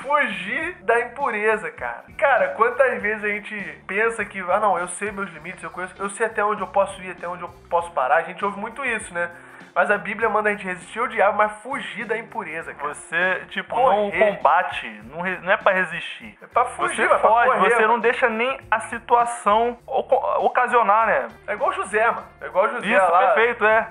fugir 0.00 0.76
da 0.82 1.00
impureza, 1.00 1.70
cara. 1.70 2.04
Cara, 2.16 2.48
quantas 2.54 3.00
vezes 3.00 3.24
a 3.24 3.28
gente 3.28 3.54
pensa 3.86 4.24
que, 4.24 4.40
ah, 4.40 4.58
não, 4.58 4.78
eu 4.78 4.88
sei 4.88 5.12
meus 5.12 5.30
limites, 5.30 5.62
eu 5.62 5.70
conheço, 5.70 5.94
eu 5.98 6.10
sei 6.10 6.26
até 6.26 6.44
onde 6.44 6.62
eu 6.62 6.66
posso 6.66 7.00
ir, 7.02 7.10
até 7.10 7.28
onde 7.28 7.42
eu 7.42 7.48
posso 7.68 7.90
parar. 7.92 8.16
A 8.16 8.22
gente 8.22 8.44
ouve 8.44 8.58
muito 8.58 8.84
isso, 8.84 9.12
né? 9.12 9.30
Mas 9.74 9.90
a 9.90 9.96
Bíblia 9.96 10.28
manda 10.28 10.48
a 10.50 10.52
gente 10.52 10.64
resistir 10.66 10.98
ao 10.98 11.08
diabo, 11.08 11.38
mas 11.38 11.50
fugir 11.62 12.04
da 12.04 12.16
impureza, 12.18 12.74
cara. 12.74 12.88
Você, 12.94 13.42
tipo, 13.48 13.74
Correr. 13.74 14.18
não 14.18 14.34
combate, 14.36 14.86
não, 15.04 15.20
re- 15.22 15.38
não 15.42 15.50
é 15.52 15.56
pra 15.56 15.72
resistir. 15.72 16.38
É 16.42 16.46
pra 16.46 16.64
fugir, 16.66 16.96
Você 16.96 17.08
pra 17.08 17.18
foge, 17.20 17.48
correr, 17.48 17.70
você 17.70 17.76
mano. 17.76 17.88
não 17.88 17.98
deixa 18.00 18.28
nem 18.28 18.60
a 18.70 18.80
situação 18.80 19.78
ocasionar, 19.86 21.06
né? 21.06 21.28
É 21.46 21.52
igual 21.54 21.70
o 21.70 21.72
José, 21.72 22.04
mano. 22.10 22.26
É 22.40 22.46
igual 22.46 22.66
o 22.66 22.68
José 22.68 22.86
Isso, 22.86 23.10
lá. 23.10 23.18
perfeito, 23.18 23.64
é. 23.64 23.88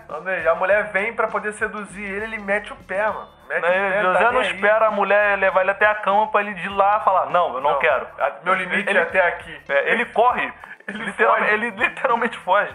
A 0.49 0.55
mulher 0.55 0.91
vem 0.91 1.13
pra 1.13 1.27
poder 1.27 1.53
seduzir 1.53 2.03
ele, 2.03 2.25
ele 2.25 2.37
mete 2.39 2.71
o 2.71 2.75
pé, 2.75 3.07
mano. 3.07 3.27
Mete 3.49 3.61
Né, 3.63 4.01
José 4.01 4.19
tá 4.19 4.23
não 4.25 4.31
nem 4.39 4.49
aí. 4.49 4.55
espera 4.55 4.87
a 4.87 4.91
mulher 4.91 5.37
levar 5.37 5.61
ele 5.61 5.71
até 5.71 5.85
a 5.85 5.95
cama 5.95 6.27
pra 6.31 6.41
ele 6.41 6.53
de 6.53 6.69
lá 6.69 6.99
falar, 7.01 7.25
não, 7.27 7.55
eu 7.55 7.61
não, 7.61 7.79
quero. 7.79 8.07
a- 8.19 8.31
Meu 8.43 8.53
limite 8.53 8.89
Ele- 8.89 8.99
é 8.99 9.01
até 9.01 9.27
aqui. 9.27 9.61
É, 9.67 9.91
ele 9.91 10.05
corre, 10.05 10.51
Ele 10.87 11.03
literalmente, 11.05 11.53
ele 11.53 11.69
literalmente 11.71 12.37
foge. 12.39 12.73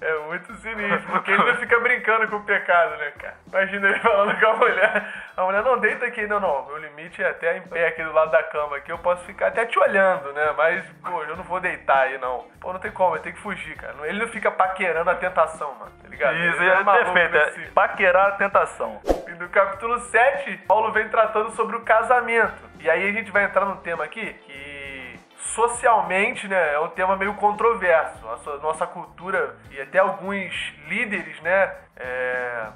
É 0.00 0.18
muito 0.26 0.54
sinistro, 0.56 1.10
porque 1.10 1.30
ele 1.30 1.44
não 1.44 1.56
fica 1.56 1.80
brincando 1.80 2.28
com 2.28 2.36
o 2.36 2.44
pecado, 2.44 2.96
né, 2.98 3.10
cara? 3.18 3.34
Imagina 3.46 3.88
ele 3.88 3.98
falando 4.00 4.38
com 4.38 4.46
a 4.46 4.54
mulher. 4.54 5.08
A 5.36 5.44
mulher 5.44 5.62
não 5.62 5.78
deita 5.78 6.06
aqui, 6.06 6.26
não, 6.26 6.38
não. 6.38 6.66
Meu 6.66 6.78
limite 6.78 7.22
é 7.22 7.30
até 7.30 7.56
em 7.56 7.62
pé 7.62 7.88
aqui 7.88 8.02
do 8.02 8.12
lado 8.12 8.30
da 8.30 8.42
cama 8.42 8.76
aqui. 8.76 8.92
Eu 8.92 8.98
posso 8.98 9.24
ficar 9.24 9.48
até 9.48 9.66
te 9.66 9.78
olhando, 9.78 10.32
né? 10.32 10.52
Mas, 10.56 10.84
pô, 11.04 11.22
eu 11.24 11.36
não 11.36 11.44
vou 11.44 11.60
deitar 11.60 12.00
aí, 12.00 12.18
não. 12.18 12.46
Pô, 12.60 12.72
não 12.72 12.80
tem 12.80 12.92
como, 12.92 13.16
eu 13.16 13.20
tenho 13.20 13.34
que 13.34 13.40
fugir, 13.40 13.76
cara. 13.76 13.94
Ele 14.04 14.18
não 14.18 14.28
fica 14.28 14.50
paquerando 14.50 15.10
a 15.10 15.14
tentação, 15.14 15.74
mano. 15.74 15.92
Tá 16.02 16.08
ligado? 16.08 16.36
Isso, 16.36 16.62
Ele 16.62 16.70
é 16.70 16.82
maluco 16.82 17.12
perfeito. 17.12 17.60
É 17.60 17.70
paquerar 17.72 18.26
a 18.28 18.32
tentação. 18.32 19.00
E 19.26 19.30
no 19.32 19.48
capítulo 19.48 19.98
7, 19.98 20.56
Paulo 20.66 20.92
vem 20.92 21.08
tratando 21.08 21.50
sobre 21.52 21.76
o 21.76 21.80
casamento. 21.80 22.68
E 22.80 22.88
aí 22.88 23.08
a 23.08 23.12
gente 23.12 23.30
vai 23.30 23.44
entrar 23.44 23.64
num 23.64 23.76
tema 23.76 24.04
aqui 24.04 24.32
que 24.34 24.67
socialmente, 25.38 26.48
né, 26.48 26.74
é 26.74 26.80
um 26.80 26.88
tema 26.88 27.16
meio 27.16 27.34
controverso. 27.34 28.20
Nossa, 28.22 28.56
nossa 28.58 28.86
cultura 28.86 29.56
e 29.70 29.80
até 29.80 29.98
alguns 29.98 30.52
líderes, 30.88 31.40
né, 31.40 31.74
é, 31.96 32.68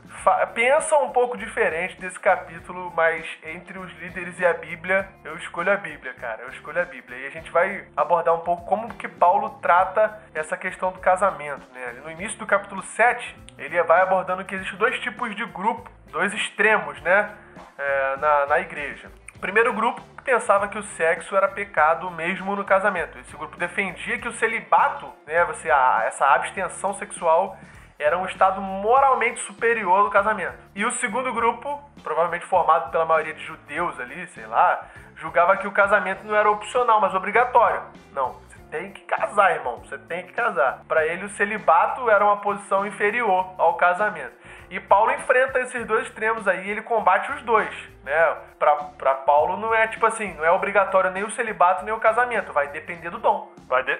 pensam 0.52 1.04
um 1.04 1.11
pouco 1.11 1.37
diferente 1.37 1.99
desse 2.00 2.19
capítulo, 2.19 2.92
mas 2.95 3.25
entre 3.45 3.78
os 3.78 3.92
líderes 3.99 4.38
e 4.40 4.45
a 4.45 4.52
Bíblia, 4.52 5.09
eu 5.25 5.37
escolho 5.37 5.73
a 5.73 5.76
Bíblia, 5.76 6.12
cara. 6.14 6.42
Eu 6.42 6.50
escolho 6.50 6.81
a 6.81 6.85
Bíblia. 6.85 7.19
E 7.19 7.26
a 7.26 7.31
gente 7.31 7.50
vai 7.50 7.87
abordar 7.97 8.35
um 8.35 8.40
pouco 8.40 8.64
como 8.64 8.92
que 8.95 9.07
Paulo 9.07 9.50
trata 9.62 10.21
essa 10.35 10.57
questão 10.57 10.90
do 10.90 10.99
casamento, 10.99 11.66
né? 11.73 12.00
No 12.04 12.11
início 12.11 12.38
do 12.38 12.47
capítulo 12.47 12.83
7, 12.83 13.37
ele 13.59 13.81
vai 13.85 14.02
abordando 14.02 14.45
que 14.45 14.54
existem 14.54 14.76
dois 14.76 14.99
tipos 15.00 15.35
de 15.37 15.45
grupo, 15.47 15.88
dois 16.11 16.33
extremos, 16.35 17.00
né, 17.02 17.31
é, 17.78 18.16
na, 18.16 18.47
na 18.47 18.59
igreja. 18.61 19.11
Primeiro 19.40 19.73
grupo 19.73 20.00
pensava 20.25 20.69
que 20.69 20.79
o 20.79 20.83
sexo 20.83 21.37
era 21.37 21.49
pecado 21.49 22.11
mesmo 22.11 22.55
no 22.57 22.64
casamento. 22.64 23.19
Esse 23.19 23.37
grupo 23.37 23.57
defendia 23.57 24.19
que 24.19 24.29
o 24.29 24.33
celibato, 24.33 25.12
né, 25.26 25.45
você, 25.45 25.71
a- 25.71 26.02
essa 26.07 26.26
abstenção 26.26 26.95
sexual, 26.95 27.57
era 27.99 28.19
um 28.19 28.26
estado 28.26 28.61
moralmente 28.61 29.41
superior 29.41 30.00
ao 30.00 30.11
casamento. 30.11 30.59
E 30.75 30.85
o 30.85 30.91
segundo 30.93 31.33
grupo, 31.33 31.81
provavelmente 32.02 32.45
formado 32.47 32.91
pela 32.91 33.05
maioria 33.05 33.35
de 33.35 33.45
judeus 33.45 33.99
ali, 34.00 34.26
sei 34.29 34.47
lá, 34.47 34.87
julgava 35.17 35.57
que 35.57 35.69
o 35.69 35.73
casamento 35.73 36.25
não 36.26 36.35
era 36.35 36.50
opcional, 36.50 37.00
mas 37.00 37.14
obrigatório. 37.14 37.81
Não, 38.12 38.33
você 38.49 38.59
tem 38.71 38.91
que 38.93 39.02
casar, 39.02 39.52
irmão. 39.52 39.79
Você 39.85 39.99
tem 39.99 40.26
que 40.26 40.33
casar. 40.33 40.83
Para 40.88 41.07
ele, 41.07 41.26
o 41.26 41.31
celibato 41.31 42.11
era 42.11 42.25
uma 42.25 42.38
posição 42.38 42.85
inferior 42.87 43.55
ao 43.57 43.75
casamento. 43.75 44.33
E 44.69 44.81
Paulo 44.81 45.12
enfrenta 45.12 45.61
esses 45.61 45.87
dois 45.87 46.07
extremos 46.07 46.49
aí, 46.49 46.71
ele 46.71 46.83
combate 46.83 47.31
os 47.33 47.43
dois, 47.43 47.73
né? 48.05 48.37
Pra, 48.59 48.77
pra 48.77 49.15
Paulo 49.15 49.57
não 49.57 49.75
é 49.75 49.87
tipo 49.89 50.05
assim, 50.07 50.35
não 50.35 50.45
é 50.45 50.51
obrigatório 50.51 51.11
nem 51.11 51.25
o 51.25 51.31
celibato 51.31 51.85
nem 51.85 51.95
o 51.95 52.01
casamento, 52.01 52.53
vai 52.53 52.69
depender 52.69 53.11
do 53.11 53.19
dom. 53.19 53.51
Vai 53.69 53.83
de... 53.85 53.93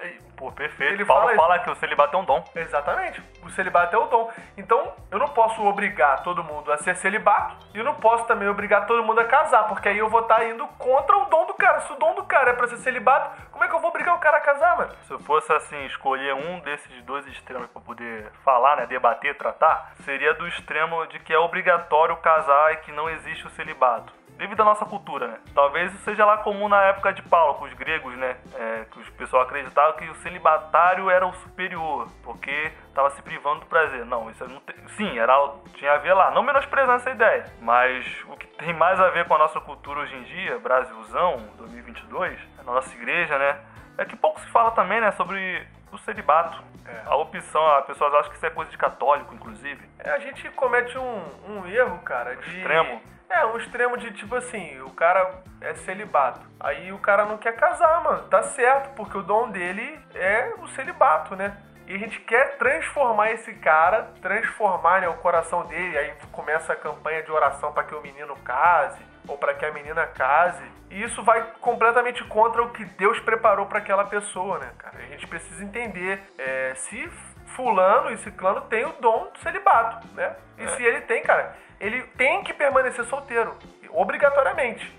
Pô, 0.43 0.51
perfeito. 0.51 0.95
Ele 0.95 1.05
Paulo 1.05 1.27
fala, 1.27 1.35
fala 1.37 1.59
que 1.59 1.69
o 1.69 1.75
celibato 1.75 2.17
é 2.17 2.19
um 2.19 2.25
dom. 2.25 2.43
Exatamente. 2.53 3.23
O 3.43 3.49
celibato 3.51 3.95
é 3.95 3.99
o 3.99 4.07
dom. 4.07 4.29
Então, 4.57 4.91
eu 5.09 5.17
não 5.17 5.29
posso 5.29 5.65
obrigar 5.65 6.21
todo 6.21 6.43
mundo 6.43 6.69
a 6.69 6.75
ser 6.75 6.97
celibato 6.97 7.65
e 7.73 7.77
eu 7.77 7.83
não 7.85 7.95
posso 7.95 8.25
também 8.25 8.49
obrigar 8.49 8.85
todo 8.85 9.01
mundo 9.05 9.21
a 9.21 9.23
casar, 9.23 9.69
porque 9.69 9.87
aí 9.87 9.97
eu 9.97 10.09
vou 10.09 10.19
estar 10.19 10.35
tá 10.35 10.45
indo 10.45 10.67
contra 10.77 11.15
o 11.15 11.25
dom 11.29 11.45
do 11.45 11.53
cara. 11.53 11.79
Se 11.79 11.93
o 11.93 11.95
dom 11.95 12.13
do 12.15 12.25
cara 12.25 12.49
é 12.49 12.53
pra 12.53 12.67
ser 12.67 12.75
celibato, 12.79 13.41
como 13.53 13.63
é 13.63 13.69
que 13.69 13.73
eu 13.73 13.79
vou 13.79 13.89
obrigar 13.89 14.15
o 14.15 14.19
cara 14.19 14.35
a 14.35 14.41
casar, 14.41 14.75
mano? 14.75 14.91
Se 15.07 15.13
eu 15.13 15.19
fosse 15.19 15.53
assim, 15.53 15.85
escolher 15.85 16.33
um 16.33 16.59
desses 16.59 17.01
dois 17.03 17.25
extremos 17.27 17.69
pra 17.69 17.81
poder 17.81 18.29
falar, 18.43 18.75
né, 18.75 18.85
debater, 18.85 19.37
tratar, 19.37 19.93
seria 20.03 20.33
do 20.33 20.45
extremo 20.45 21.07
de 21.07 21.19
que 21.19 21.33
é 21.33 21.39
obrigatório 21.39 22.17
casar 22.17 22.73
e 22.73 22.77
que 22.77 22.91
não 22.91 23.09
existe 23.09 23.47
o 23.47 23.49
celibato 23.51 24.22
devido 24.43 24.61
à 24.61 24.65
nossa 24.65 24.85
cultura, 24.85 25.27
né? 25.27 25.37
Talvez 25.55 25.93
isso 25.93 26.03
seja 26.03 26.25
lá 26.25 26.37
comum 26.37 26.67
na 26.67 26.81
época 26.83 27.13
de 27.13 27.21
Paulo, 27.21 27.55
com 27.55 27.65
os 27.65 27.73
gregos, 27.73 28.13
né? 28.17 28.35
É, 28.55 28.85
que 28.91 28.99
os 28.99 29.09
pessoal 29.11 29.43
acreditavam 29.43 29.93
que 29.93 30.09
o 30.09 30.15
celibatário 30.15 31.09
era 31.09 31.25
o 31.25 31.33
superior, 31.35 32.09
porque 32.23 32.71
estava 32.89 33.09
se 33.11 33.21
privando 33.21 33.61
do 33.61 33.65
prazer. 33.67 34.05
Não, 34.05 34.29
isso 34.29 34.45
não 34.47 34.59
tem... 34.59 34.75
sim, 34.97 35.17
era 35.17 35.33
tinha 35.75 35.93
a 35.93 35.97
ver 35.97 36.13
lá, 36.13 36.31
não 36.31 36.43
menosprezando 36.43 36.97
essa 36.97 37.09
ideia, 37.09 37.45
mas 37.61 38.05
o 38.27 38.35
que 38.35 38.45
tem 38.47 38.73
mais 38.73 38.99
a 38.99 39.09
ver 39.09 39.25
com 39.25 39.33
a 39.33 39.37
nossa 39.37 39.61
cultura 39.61 40.01
hoje 40.01 40.15
em 40.15 40.23
dia, 40.23 40.59
Brasilzão, 40.59 41.47
2022, 41.57 42.37
na 42.57 42.63
nossa 42.63 42.93
igreja, 42.93 43.37
né? 43.37 43.61
É 43.97 44.03
que 44.03 44.15
pouco 44.15 44.41
se 44.41 44.47
fala 44.47 44.71
também, 44.71 44.99
né, 44.99 45.11
sobre 45.11 45.65
o 45.91 45.97
celibato. 45.99 46.61
É. 46.85 47.03
A 47.05 47.15
opção, 47.15 47.65
as 47.77 47.85
pessoas 47.85 48.13
acham 48.13 48.29
que 48.29 48.35
isso 48.35 48.45
é 48.45 48.49
coisa 48.49 48.69
de 48.69 48.77
católico, 48.77 49.33
inclusive. 49.33 49.87
É, 49.99 50.09
a 50.11 50.19
gente 50.19 50.49
comete 50.49 50.97
um, 50.97 51.23
um 51.47 51.65
erro, 51.67 51.99
cara, 51.99 52.35
de... 52.35 52.57
Extremo 52.57 53.13
é, 53.33 53.45
um 53.45 53.57
extremo 53.57 53.97
de 53.97 54.11
tipo 54.11 54.35
assim, 54.35 54.79
o 54.81 54.91
cara 54.91 55.41
é 55.59 55.73
celibato. 55.75 56.41
Aí 56.59 56.91
o 56.91 56.99
cara 56.99 57.25
não 57.25 57.37
quer 57.37 57.55
casar, 57.55 58.03
mano. 58.03 58.23
Tá 58.29 58.43
certo, 58.43 58.93
porque 58.95 59.17
o 59.17 59.23
dom 59.23 59.49
dele 59.49 59.99
é 60.13 60.53
o 60.59 60.67
celibato, 60.69 61.35
né? 61.35 61.57
E 61.85 61.95
a 61.95 61.97
gente 61.97 62.19
quer 62.21 62.57
transformar 62.57 63.31
esse 63.31 63.53
cara, 63.55 64.13
transformar 64.21 65.01
né, 65.01 65.09
o 65.09 65.15
coração 65.15 65.65
dele. 65.65 65.97
Aí 65.97 66.13
começa 66.31 66.73
a 66.73 66.75
campanha 66.75 67.21
de 67.23 67.31
oração 67.31 67.73
para 67.73 67.83
que 67.83 67.93
o 67.93 68.01
menino 68.01 68.35
case 68.37 69.01
ou 69.27 69.37
para 69.37 69.53
que 69.53 69.65
a 69.65 69.71
menina 69.71 70.05
case. 70.07 70.63
E 70.89 71.03
isso 71.03 71.23
vai 71.23 71.43
completamente 71.59 72.23
contra 72.25 72.61
o 72.61 72.69
que 72.69 72.85
Deus 72.85 73.19
preparou 73.19 73.65
para 73.65 73.79
aquela 73.79 74.05
pessoa, 74.05 74.59
né, 74.59 74.71
cara? 74.77 74.97
A 74.97 75.07
gente 75.07 75.27
precisa 75.27 75.63
entender 75.63 76.21
é, 76.37 76.73
se 76.75 77.09
fulano 77.55 78.11
e 78.11 78.17
ciclano 78.17 78.61
tem 78.61 78.85
o 78.85 78.93
dom 78.99 79.29
do 79.31 79.39
celibato, 79.39 80.07
né? 80.13 80.35
E 80.57 80.63
é. 80.63 80.67
se 80.67 80.83
ele 80.83 81.01
tem, 81.01 81.23
cara, 81.23 81.55
ele 81.79 82.01
tem 82.17 82.43
que 82.43 82.53
permanecer 82.53 83.05
solteiro, 83.05 83.55
obrigatoriamente. 83.89 84.91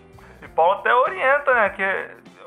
E 0.43 0.49
Paulo 0.49 0.81
até 0.81 0.95
orienta, 0.95 1.55
né, 1.55 1.71
que 1.71 1.83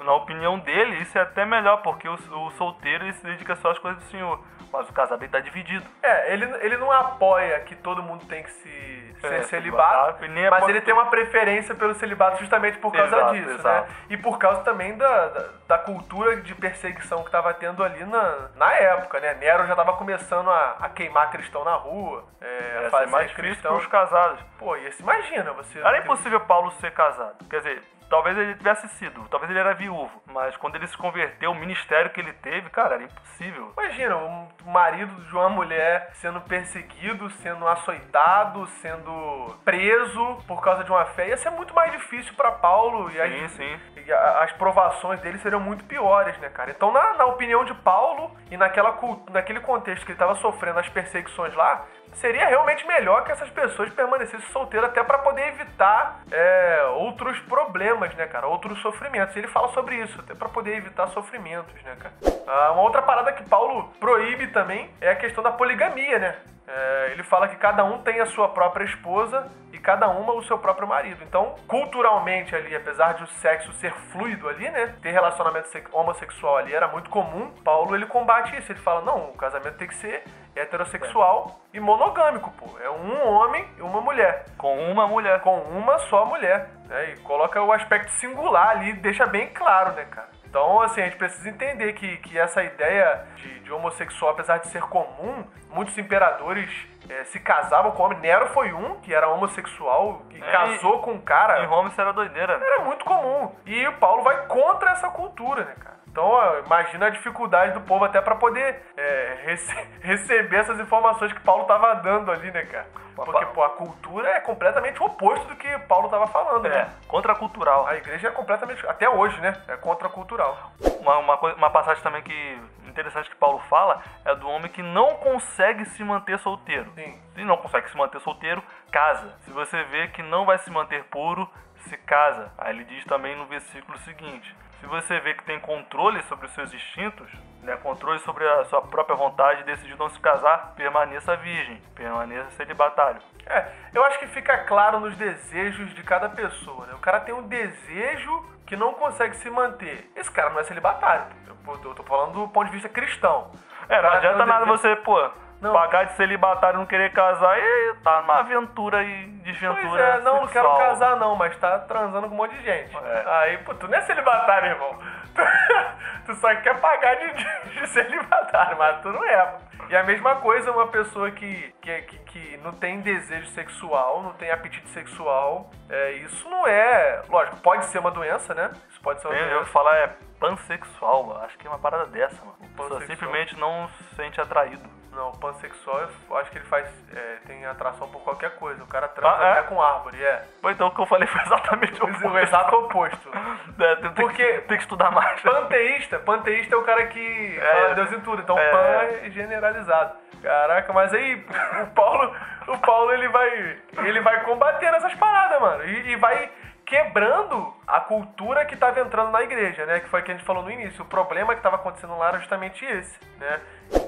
na 0.08 0.14
opinião 0.14 0.58
dele 0.58 1.02
isso 1.02 1.18
é 1.18 1.22
até 1.22 1.46
melhor, 1.46 1.82
porque 1.82 2.08
o, 2.08 2.14
o 2.14 2.52
solteiro 2.52 3.12
se 3.12 3.24
dedica 3.26 3.58
só 3.58 3.72
às 3.72 3.78
coisas 3.78 4.02
do 4.02 4.10
Senhor. 4.10 4.42
Mas 4.72 4.90
o 4.90 4.94
casado 4.94 5.22
ele 5.22 5.32
tá 5.32 5.40
dividido. 5.42 5.86
É, 6.02 6.34
ele, 6.34 6.46
ele 6.62 6.78
não 6.78 6.92
apoia 6.92 7.60
que 7.62 7.76
todo 7.76 8.02
mundo 8.02 8.26
tem 8.26 8.42
que 8.42 8.52
se 8.52 9.08
ser 9.20 9.34
é, 9.34 9.44
celibato, 9.44 10.24
é 10.24 10.50
mas 10.50 10.68
ele 10.70 10.80
tem 10.80 10.94
uma 10.94 11.08
preferência 11.08 11.74
pelo 11.74 11.96
celibato 11.96 12.38
justamente 12.40 12.78
por 12.78 12.92
causa 12.92 13.16
exato, 13.16 13.34
disso, 13.34 13.48
né? 13.48 13.56
exato. 13.56 13.90
né? 13.90 13.96
E 14.12 14.18
por 14.18 14.38
causa 14.38 14.62
também 14.62 14.96
da, 14.96 15.28
da, 15.30 15.50
da, 15.68 15.78
cultura 15.80 16.38
de 16.38 16.54
perseguição 16.54 17.24
que 17.24 17.32
tava 17.32 17.52
tendo 17.56 17.84
ali 17.84 18.06
na, 18.06 18.50
na 18.56 18.72
época, 18.74 19.20
né? 19.20 19.34
Nero 19.34 19.66
já 19.66 19.76
tava 19.76 19.94
começando 19.94 20.50
a, 20.52 20.78
a 20.80 20.90
queimar 20.90 21.32
cristão 21.32 21.64
na 21.64 21.74
rua, 21.74 22.24
é, 22.40 22.86
a 22.86 22.90
fazer 22.92 23.08
mais 23.10 23.34
cristãos 23.34 23.88
casados. 23.88 24.40
Pô, 24.60 24.76
e 24.76 24.92
se 24.92 25.02
imagina 25.02 25.52
você... 25.54 25.80
Era 25.80 25.98
impossível 25.98 26.40
Paulo 26.42 26.72
ser 26.74 26.92
casado. 26.92 27.44
Quer 27.50 27.58
dizer, 27.58 27.84
Talvez 28.10 28.38
ele 28.38 28.56
tivesse 28.56 28.88
sido, 28.90 29.28
talvez 29.30 29.50
ele 29.50 29.60
era 29.60 29.74
viúvo, 29.74 30.22
mas 30.26 30.56
quando 30.58 30.76
ele 30.76 30.88
se 30.88 30.98
converteu, 30.98 31.52
o 31.52 31.56
ministério 31.56 32.10
que 32.12 32.22
ele 32.22 32.34
teve, 32.34 32.70
cara, 32.70 32.96
era 32.96 33.04
impossível. 33.04 33.74
Imagina, 33.78 34.16
o 34.16 34.50
marido 34.66 35.14
de 35.22 35.34
uma 35.34 35.50
mulher 35.50 36.10
sendo 36.14 36.40
perseguido, 36.42 37.30
sendo 37.30 37.68
açoitado, 37.68 38.66
sendo 38.82 39.56
preso 39.66 40.38
por 40.48 40.62
causa 40.62 40.84
de 40.84 40.92
uma 40.92 41.06
fé, 41.06 41.30
ia 41.30 41.38
ser 41.38 41.50
muito 41.50 41.74
mais 41.74 41.92
difícil 41.92 42.34
para 42.36 42.52
Paulo 42.52 43.10
e, 43.10 43.14
sim, 43.14 43.44
as, 43.44 43.52
sim. 43.52 43.80
As 44.14 44.52
provações 44.54 45.20
dele 45.20 45.38
seriam 45.40 45.60
muito 45.60 45.84
piores, 45.86 46.38
né, 46.40 46.50
cara? 46.50 46.72
Então, 46.72 46.92
na, 46.92 47.14
na 47.14 47.26
opinião 47.26 47.66
de 47.66 47.74
Paulo 47.74 48.32
e 48.50 48.58
naquela, 48.58 48.98
naquele 49.32 49.60
contexto 49.60 50.06
que 50.06 50.12
ele 50.12 50.16
estava 50.16 50.36
sofrendo 50.36 50.80
as 50.80 50.90
perseguições 50.90 51.54
lá, 51.54 51.86
seria 52.14 52.48
realmente 52.48 52.86
melhor 52.88 53.24
que 53.24 53.32
essas 53.32 53.50
pessoas 53.50 53.90
permanecessem 53.92 54.48
solteiras 54.52 54.90
até 54.90 55.04
para 55.04 55.20
poder 55.20 55.48
evitar 55.50 56.22
é, 56.32 56.84
outros 56.96 57.40
problemas, 57.42 58.14
né, 58.16 58.28
cara? 58.28 58.48
Outros 58.48 58.82
sofrimentos. 58.82 59.36
Ele 59.36 59.48
fala 59.48 59.68
sobre 59.70 59.96
isso, 59.96 60.20
até 60.22 60.34
para 60.34 60.50
poder 60.50 60.76
evitar 60.76 61.08
sofrimentos, 61.08 61.74
né, 61.84 61.96
cara? 62.00 62.14
Ah, 62.48 62.72
uma 62.72 62.84
outra 62.84 63.02
parada 63.02 63.32
que 63.34 63.48
Paulo 63.50 63.92
proíbe 64.00 64.48
também 64.48 64.90
é 65.02 65.12
a 65.12 65.16
questão 65.16 65.44
da 65.44 65.52
poligamia, 65.52 66.18
né? 66.20 66.36
É, 66.68 67.10
ele 67.12 67.24
fala 67.24 67.48
que 67.48 67.56
cada 67.56 67.84
um 67.86 68.00
tem 68.00 68.20
a 68.20 68.26
sua 68.26 68.50
própria 68.50 68.84
esposa 68.84 69.50
cada 69.88 70.10
uma 70.10 70.34
o 70.34 70.44
seu 70.44 70.60
próprio 70.60 70.86
marido. 70.86 71.24
Então, 71.24 71.56
culturalmente 71.66 72.54
ali, 72.54 72.76
apesar 72.76 73.14
de 73.14 73.24
o 73.24 73.28
sexo 73.28 73.72
ser 73.72 73.94
fluido 74.12 74.50
ali, 74.50 74.70
né? 74.70 74.94
Ter 75.02 75.12
relacionamento 75.12 75.70
homossexual 75.94 76.58
ali 76.58 76.76
era 76.76 76.90
muito 76.90 77.10
comum. 77.10 77.50
Paulo 77.64 77.96
ele 77.96 78.06
combate 78.06 78.54
isso. 78.58 78.70
Ele 78.70 78.80
fala: 78.82 79.00
não, 79.02 79.30
o 79.30 79.38
casamento 79.38 79.78
tem 79.78 79.88
que 79.88 79.96
ser 79.96 80.26
heterossexual 80.54 81.62
é. 81.74 81.78
e 81.78 81.80
monogâmico, 81.80 82.52
pô. 82.52 82.78
É 82.80 82.90
um 82.90 83.30
homem 83.30 83.66
e 83.78 83.82
uma 83.82 84.02
mulher. 84.02 84.44
Com 84.58 84.78
uma 84.92 85.08
mulher. 85.08 85.40
Com 85.40 85.58
uma 85.58 85.98
só 86.00 86.26
mulher. 86.26 86.70
Né? 86.90 87.12
E 87.12 87.18
coloca 87.22 87.62
o 87.62 87.72
aspecto 87.72 88.12
singular 88.12 88.72
ali, 88.72 88.92
deixa 88.92 89.26
bem 89.26 89.48
claro, 89.48 89.94
né, 89.94 90.04
cara? 90.04 90.28
Então, 90.50 90.82
assim, 90.82 91.02
a 91.02 91.06
gente 91.06 91.18
precisa 91.18 91.48
entender 91.48 91.94
que, 91.94 92.18
que 92.18 92.38
essa 92.38 92.62
ideia 92.62 93.26
de, 93.38 93.60
de 93.62 93.72
homossexual, 93.72 94.32
apesar 94.32 94.58
de 94.58 94.68
ser 94.68 94.82
comum, 94.82 95.46
muitos 95.70 95.98
imperadores 95.98 96.70
é, 97.10 97.24
se 97.26 97.40
casavam 97.40 97.92
com 97.92 98.04
homem. 98.04 98.20
Nero 98.20 98.48
foi 98.48 98.74
um 98.74 98.96
que 99.02 99.14
era 99.14 99.28
homossexual, 99.30 100.22
que 100.30 100.42
é, 100.42 100.52
casou 100.52 101.00
com 101.00 101.14
um 101.14 101.22
cara. 101.22 101.64
Em 101.64 101.66
Roma 101.68 101.90
isso 101.90 102.00
era 102.00 102.14
doideira. 102.14 102.54
Era 102.54 102.84
muito 102.84 103.06
comum. 103.06 103.52
E 103.66 103.88
o 103.88 103.94
Paulo 103.94 104.24
vai 104.24 104.48
contra 104.48 104.92
essa 104.92 105.10
cultura, 105.10 105.66
né, 105.66 105.76
cara? 105.80 105.97
Então, 106.18 106.60
imagina 106.66 107.06
a 107.06 107.10
dificuldade 107.12 107.74
do 107.74 107.82
povo 107.82 108.04
até 108.04 108.20
para 108.20 108.34
poder 108.34 108.82
é, 108.98 109.38
rece 109.44 109.72
receber 110.02 110.58
essas 110.58 110.80
informações 110.80 111.32
que 111.32 111.40
Paulo 111.42 111.66
tava 111.66 111.94
dando 111.94 112.32
ali, 112.32 112.50
né, 112.50 112.64
cara? 112.66 112.88
Porque, 113.16 113.46
pô, 113.48 113.64
a 113.64 113.70
cultura 113.70 114.28
é 114.30 114.40
completamente 114.40 115.00
o 115.00 115.06
oposto 115.06 115.48
do 115.48 115.56
que 115.56 115.68
Paulo 115.88 116.10
tava 116.10 116.26
falando, 116.26 116.66
é, 116.66 116.70
né? 116.70 116.90
Contracultural. 117.08 117.86
A 117.86 117.96
igreja 117.98 118.30
é 118.30 118.32
completamente, 118.32 118.86
até 118.88 119.08
hoje, 119.08 119.40
né? 119.42 119.62
É 119.68 119.78
contracultural. 119.78 120.72
Uma, 121.00 121.18
uma, 121.20 121.54
uma 121.54 121.70
passagem 121.70 122.02
também 122.02 122.24
que 122.24 122.62
interessante 122.88 123.30
que 123.30 123.36
Paulo 123.36 123.60
fala 123.70 124.02
é 124.26 124.34
do 124.34 124.50
homem 124.50 124.72
que 124.72 124.82
não 124.82 125.18
consegue 125.18 125.86
se 125.86 126.04
manter 126.04 126.40
solteiro. 126.40 126.92
Sim. 126.96 127.22
Se 127.36 127.44
não 127.44 127.58
consegue 127.58 127.92
se 127.92 127.98
manter 127.98 128.20
solteiro, 128.22 128.64
casa. 128.92 129.36
Se 129.42 129.52
você 129.52 129.84
vê 129.84 130.08
que 130.08 130.24
não 130.24 130.46
vai 130.46 130.58
se 130.58 130.72
manter 130.72 131.04
puro, 131.06 131.48
se 131.88 131.96
casa. 131.96 132.52
Aí 132.58 132.74
ele 132.74 132.86
diz 132.86 133.06
também 133.06 133.36
no 133.36 133.46
versículo 133.46 133.98
seguinte: 134.00 134.56
se 134.80 134.86
você 134.86 135.20
vê 135.20 135.34
que 135.34 135.44
tem 135.44 135.60
controle 135.60 136.22
sobre 136.24 136.46
os 136.46 136.54
seus 136.54 136.74
instintos, 136.74 137.28
né, 137.64 137.76
controle 137.78 138.20
sobre 138.20 138.48
a 138.48 138.66
sua 138.66 138.82
própria 138.82 139.16
vontade, 139.16 139.64
decidir 139.64 139.98
não 139.98 140.10
se 140.10 140.20
casar, 140.20 140.74
permaneça 140.76 141.36
virgem, 141.36 141.82
permaneça 141.96 142.50
celibatário. 142.52 143.22
É, 143.46 143.68
eu 143.94 144.04
acho 144.06 144.20
que 144.20 144.28
fica 144.28 144.58
claro 144.60 145.00
nos 145.00 145.16
desejos 145.16 145.94
de 145.94 146.04
cada 146.04 146.30
pessoa, 146.30 146.86
né? 146.86 146.94
O 146.94 147.00
cara 147.00 147.20
tem 147.20 147.34
um 147.34 147.48
desejo 147.48 148.46
que 148.66 148.76
não 148.76 148.94
consegue 148.94 149.36
se 149.38 149.50
manter. 149.50 150.12
Esse 150.16 150.32
cara 150.32 150.50
não 150.50 150.60
é 150.60 150.64
celibatário. 150.64 151.26
Eu, 151.48 151.56
eu 151.84 151.96
tô 151.96 152.04
falando 152.04 152.34
do 152.34 152.48
ponto 152.50 152.68
de 152.68 152.74
vista 152.74 152.90
cristão. 152.90 153.52
É, 153.90 154.02
não 154.02 154.10
adianta 154.10 154.46
nada 154.46 154.66
você, 154.66 154.96
pô, 154.98 155.30
não. 155.60 155.74
Pagar 155.74 156.06
de 156.06 156.14
celibatário 156.14 156.78
não 156.78 156.86
querer 156.86 157.12
casar 157.12 157.58
e 157.58 157.96
tá 158.04 158.22
numa 158.22 158.40
aventura 158.40 159.04
e 159.04 159.28
desventura. 159.44 159.88
Pois 159.88 160.02
é, 160.02 160.22
não, 160.22 160.42
não 160.42 160.48
quero 160.48 160.78
casar 160.78 161.16
não, 161.16 161.36
mas 161.36 161.58
tá 161.58 161.80
transando 161.80 162.28
com 162.28 162.34
um 162.36 162.38
monte 162.38 162.56
de 162.56 162.64
gente. 162.64 162.96
É. 162.96 163.24
Aí, 163.28 163.58
pô, 163.60 163.74
tu 163.74 163.88
não 163.88 163.98
é 163.98 164.02
celibatário, 164.02 164.70
irmão. 164.70 164.98
tu 166.26 166.36
só 166.36 166.54
quer 166.58 166.80
pagar 166.80 167.16
de, 167.16 167.72
de 167.72 167.88
celibatário, 167.88 168.78
mas 168.78 169.02
tu 169.02 169.10
não 169.10 169.24
é. 169.24 169.58
E 169.90 169.96
a 169.96 170.04
mesma 170.04 170.36
coisa 170.36 170.72
uma 170.72 170.88
pessoa 170.88 171.32
que, 171.32 171.74
que, 171.82 172.02
que, 172.02 172.18
que 172.20 172.58
não 172.58 172.74
tem 172.74 173.00
desejo 173.00 173.48
sexual, 173.48 174.22
não 174.22 174.34
tem 174.34 174.52
apetite 174.52 174.88
sexual. 174.90 175.72
É, 175.90 176.12
isso 176.14 176.48
não 176.50 176.68
é. 176.68 177.22
Lógico, 177.30 177.58
pode 177.58 177.86
ser 177.86 178.00
uma 178.00 178.12
doença, 178.12 178.54
né? 178.54 178.70
Isso 178.90 179.00
pode 179.02 179.22
ser 179.22 179.28
uma 179.28 179.36
doença. 179.36 179.52
Eu 179.52 179.66
falar 179.68 179.96
é 179.96 180.08
pansexual, 180.40 181.42
acho 181.44 181.58
que 181.58 181.66
é 181.66 181.70
uma 181.70 181.80
parada 181.80 182.06
dessa, 182.08 182.44
mano. 182.44 182.58
Pessoa 182.76 183.02
simplesmente 183.06 183.58
não 183.58 183.88
se 183.88 184.16
sente 184.16 184.40
atraído. 184.42 184.88
Não, 185.12 185.32
pansexual, 185.32 186.08
eu 186.30 186.38
acho 186.38 186.52
que 186.52 186.60
ele 186.60 186.66
faz. 186.66 186.88
É, 187.16 187.38
tem 187.48 187.66
atração 187.66 188.08
por 188.10 188.22
qualquer 188.24 188.52
coisa. 188.58 188.84
O 188.84 188.88
cara 188.88 189.08
transa 189.08 189.36
Ah, 189.40 189.48
é? 189.48 189.52
até 189.54 189.64
com 189.64 189.82
árvore, 189.82 190.24
é. 190.24 190.44
Pois 190.62 190.76
então 190.76 190.88
o 190.88 190.92
que 190.96 191.02
eu 191.02 191.06
falei 191.08 191.28
foi 191.28 191.42
exatamente 191.42 192.00
o 192.02 192.06
O 192.06 192.10
oposto. 192.10 192.38
exato 192.38 192.76
oposto. 192.76 193.32
É, 193.80 193.96
tem, 193.98 194.12
tem 194.12 194.26
Porque- 194.26 194.54
que, 194.54 194.62
tem 194.62 194.78
que 194.78 194.84
estudar 194.84 195.12
mais. 195.12 195.40
Panteísta, 195.42 196.18
panteísta 196.20 196.74
é 196.74 196.78
o 196.78 196.84
cara 196.84 197.06
que 197.08 197.60
É. 197.60 197.94
Deus 197.94 198.12
em 198.12 198.20
tudo, 198.22 198.42
então 198.42 198.58
É. 198.58 198.72
pan 198.72 199.26
é 199.26 199.30
generalizado. 199.30 200.16
Caraca, 200.42 200.92
mas 200.94 201.14
aí 201.14 201.46
o 201.84 201.88
Paulo, 201.94 202.36
o 202.68 202.78
Paulo 202.80 203.12
ele 203.12 203.28
vai, 203.28 203.78
ele 204.00 204.20
vai 204.22 204.44
combatendo 204.44 204.98
essas 204.98 205.14
paradas, 205.16 205.60
mano, 205.62 205.84
e, 205.86 206.12
e 206.12 206.16
vai 206.16 206.52
quebrando 206.88 207.74
a 207.86 208.00
cultura 208.00 208.66
que 208.66 208.76
tava 208.78 209.02
entrando 209.02 209.30
na 209.30 209.42
igreja, 209.44 209.86
né? 209.86 210.00
Que 210.00 210.08
foi 210.10 210.22
o 210.22 210.24
que 210.24 210.32
a 210.32 210.34
gente 210.36 210.46
falou 210.46 210.64
no 210.64 210.72
início. 210.72 211.04
O 211.04 211.08
problema 211.08 211.54
que 211.54 211.62
tava 211.62 211.76
acontecendo 211.76 212.18
lá 212.18 212.30
era 212.30 212.40
justamente 212.40 212.84
esse, 212.86 213.20
né? 213.38 213.60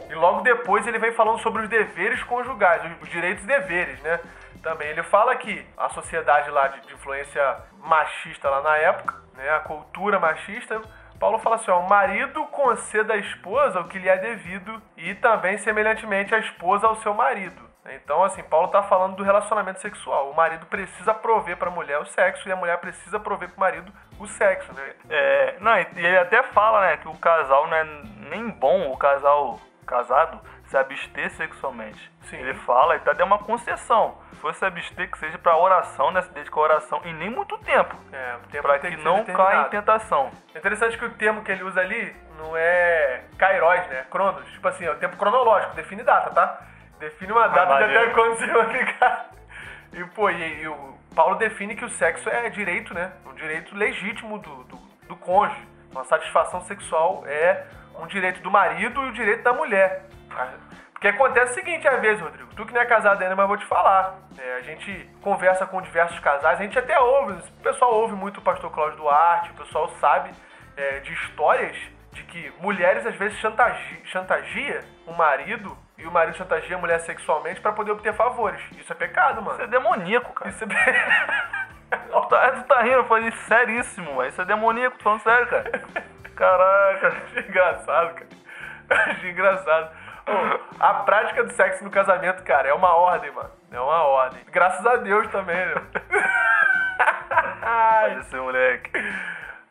E 0.10 0.16
logo 0.16 0.40
depois 0.42 0.88
ele 0.88 0.98
vem 0.98 1.12
falando 1.12 1.40
sobre 1.42 1.62
os 1.64 1.70
deveres 1.70 2.24
conjugais, 2.24 2.82
os- 2.86 3.02
os 3.04 3.10
direitos 3.10 3.44
e 3.44 3.48
deveres, 3.48 4.02
né? 4.02 4.20
Também 4.64 4.88
ele 4.88 5.04
fala 5.04 5.36
que 5.36 5.66
a 5.78 5.90
sociedade 5.90 6.50
lá 6.52 6.70
de, 6.70 6.80
de 6.88 6.94
influência 6.94 7.58
machista 7.84 8.50
lá 8.50 8.62
na 8.62 8.78
época, 8.78 9.14
né? 9.36 9.50
A 9.52 9.60
cultura 9.60 10.18
machista 10.18 10.82
Paulo 11.20 11.38
fala 11.40 11.58
assim, 11.58 11.70
ó, 11.70 11.80
o 11.82 11.90
marido 11.90 12.46
conceda 12.46 13.14
à 13.14 13.18
esposa 13.18 13.82
o 13.82 13.90
que 13.90 14.00
lhe 14.00 14.08
é 14.08 14.16
devido 14.16 14.82
e 14.96 15.14
também, 15.16 15.58
semelhantemente, 15.58 16.34
a 16.34 16.40
esposa 16.40 16.88
ao 16.88 16.96
seu 16.96 17.14
marido. 17.14 17.69
Então, 17.96 18.24
assim, 18.24 18.44
Paulo 18.44 18.68
tá 18.68 18.84
falando 18.84 19.16
do 19.16 19.24
relacionamento 19.24 19.80
sexual. 19.80 20.30
O 20.30 20.36
marido 20.36 20.66
precisa 20.66 21.14
prover 21.14 21.58
pra 21.58 21.70
mulher 21.70 22.00
o 22.00 22.06
sexo 22.06 22.48
e 22.48 22.52
a 22.52 22.56
mulher 22.56 22.78
precisa 22.78 23.20
prover 23.20 23.50
pro 23.50 23.60
marido 23.60 23.92
o 24.20 24.28
sexo, 24.28 24.74
né? 24.74 24.94
É, 25.10 25.56
não, 25.60 25.78
e 25.78 25.88
ele 25.96 26.18
até 26.18 26.44
fala, 26.44 26.82
né, 26.82 26.98
que 26.98 27.08
o 27.08 27.18
casal 27.18 27.68
não 27.68 27.78
é 27.78 27.84
nem 28.30 28.50
bom, 28.50 28.92
o 28.92 28.98
casal 28.98 29.60
casado, 29.86 30.40
se 30.66 30.78
abster 30.78 31.32
sexualmente. 31.32 32.12
Sim. 32.22 32.38
Ele 32.38 32.54
fala 32.54 32.96
e 32.96 33.00
tá 33.00 33.12
dando 33.12 33.28
uma 33.28 33.40
concessão. 33.40 34.18
Se 34.30 34.36
for 34.36 34.54
se 34.54 34.64
abster, 34.64 35.10
que 35.10 35.18
seja 35.18 35.38
pra 35.40 35.58
oração, 35.58 36.12
né, 36.12 36.22
se 36.22 36.32
dedicar 36.32 36.60
à 36.60 36.64
oração, 36.64 37.02
e 37.04 37.12
nem 37.12 37.30
muito 37.30 37.58
tempo. 37.58 37.96
É, 38.14 38.36
o 38.36 38.48
tempo 38.50 38.68
Pra 38.68 38.78
que 38.78 38.90
ser 38.90 38.98
não 38.98 39.26
caia 39.26 39.62
em 39.62 39.70
tentação. 39.70 40.32
É 40.54 40.60
interessante 40.60 40.98
que 40.98 41.06
o 41.06 41.10
termo 41.10 41.44
que 41.44 41.52
ele 41.52 41.64
usa 41.64 41.82
ali 41.82 42.16
não 42.38 42.56
é 42.56 43.24
kairos, 43.38 43.88
né? 43.88 44.06
Cronos. 44.12 44.48
Tipo 44.52 44.68
assim, 44.68 44.86
é 44.86 44.92
o 44.92 44.96
tempo 44.96 45.18
cronológico, 45.18 45.76
define 45.76 46.04
data, 46.04 46.30
tá? 46.30 46.62
Define 47.00 47.32
uma 47.32 47.48
data 47.48 47.78
de 47.78 47.98
até 47.98 48.10
quando 48.12 48.38
você 48.38 48.48
vai 48.48 48.78
ficar. 48.78 49.32
E, 49.94 50.04
pô, 50.06 50.30
e, 50.30 50.62
e 50.62 50.68
o 50.68 50.98
Paulo 51.16 51.36
define 51.36 51.76
que 51.76 51.86
o 51.86 51.90
sexo 51.90 52.30
é 52.30 52.50
direito, 52.50 52.94
né? 52.94 53.14
Um 53.26 53.34
direito 53.34 53.76
legítimo 53.76 54.38
do, 54.38 54.64
do, 54.66 54.78
do 55.08 55.16
cônjuge. 55.16 55.68
Uma 55.92 56.04
satisfação 56.04 56.62
sexual 56.62 57.24
é 57.26 57.66
um 58.00 58.06
direito 58.06 58.42
do 58.42 58.52
marido 58.52 59.04
e 59.06 59.10
o 59.10 59.14
direito 59.14 59.44
da 59.44 59.54
mulher. 59.54 60.06
Porque 60.92 61.08
acontece 61.08 61.54
o 61.54 61.56
seguinte, 61.56 61.88
às 61.88 62.00
vezes, 62.02 62.22
Rodrigo, 62.22 62.54
tu 62.56 62.66
que 62.66 62.74
não 62.74 62.82
é 62.82 62.86
casado 62.86 63.22
ainda, 63.22 63.36
mas 63.36 63.48
vou 63.48 63.58
te 63.58 63.66
falar. 63.66 64.20
É, 64.38 64.56
a 64.56 64.62
gente 64.62 65.10
conversa 65.22 65.66
com 65.66 65.82
diversos 65.82 66.20
casais, 66.20 66.60
a 66.60 66.64
gente 66.64 66.78
até 66.78 67.00
ouve, 67.00 67.34
o 67.34 67.64
pessoal 67.64 67.94
ouve 67.94 68.16
muito 68.16 68.38
o 68.38 68.42
pastor 68.42 68.70
Cláudio 68.72 68.98
Duarte, 68.98 69.52
o 69.52 69.54
pessoal 69.56 69.90
sabe 70.02 70.32
é, 70.76 71.00
de 71.00 71.14
histórias 71.14 71.78
de 72.12 72.24
que 72.24 72.54
mulheres 72.60 73.06
às 73.06 73.16
vezes 73.16 73.38
chantagi 73.40 74.02
chantagia 74.06 74.84
o 75.06 75.14
marido 75.14 75.78
e 76.00 76.08
o 76.08 76.12
marido 76.12 76.38
chantageia 76.38 76.76
a 76.76 76.80
mulher 76.80 77.00
sexualmente 77.02 77.62
pra 77.62 77.72
poder 77.72 77.92
obter 77.92 78.14
favores. 78.14 78.62
Isso 78.78 78.92
é 78.92 78.96
pecado, 78.96 79.42
Isso 79.42 79.52
é 79.52 79.58
mano. 79.58 79.68
demoníaco, 79.68 80.34
cara. 80.34 80.50
Isso 80.50 80.64
é 80.64 80.68
Tu 81.90 82.22
tá, 82.28 82.52
tu 82.52 82.64
tá 82.64 82.82
rindo, 82.82 82.98
eu 82.98 83.06
falei 83.06 83.32
seríssimo, 83.32 84.16
mas 84.16 84.34
isso 84.34 84.42
é 84.42 84.46
demoníaco, 84.46 84.98
tô 84.98 85.04
falando 85.04 85.22
sério, 85.22 85.48
cara. 85.48 85.72
Caraca. 86.36 87.08
Achei 87.26 87.44
engraçado, 87.48 88.14
cara. 88.14 88.28
Achei 89.12 89.32
engraçado. 89.32 89.92
A 90.80 90.94
prática 90.94 91.44
do 91.44 91.52
sexo 91.54 91.84
no 91.84 91.90
casamento, 91.90 92.44
cara, 92.44 92.68
é 92.70 92.74
uma 92.74 92.96
ordem, 92.96 93.32
mano. 93.32 93.50
É 93.72 93.80
uma 93.80 94.04
ordem. 94.04 94.40
Graças 94.52 94.86
a 94.86 94.98
Deus 94.98 95.28
também, 95.30 95.56
né? 95.66 95.74
Ai, 97.64 98.20
Esse 98.20 98.36
moleque. 98.36 98.92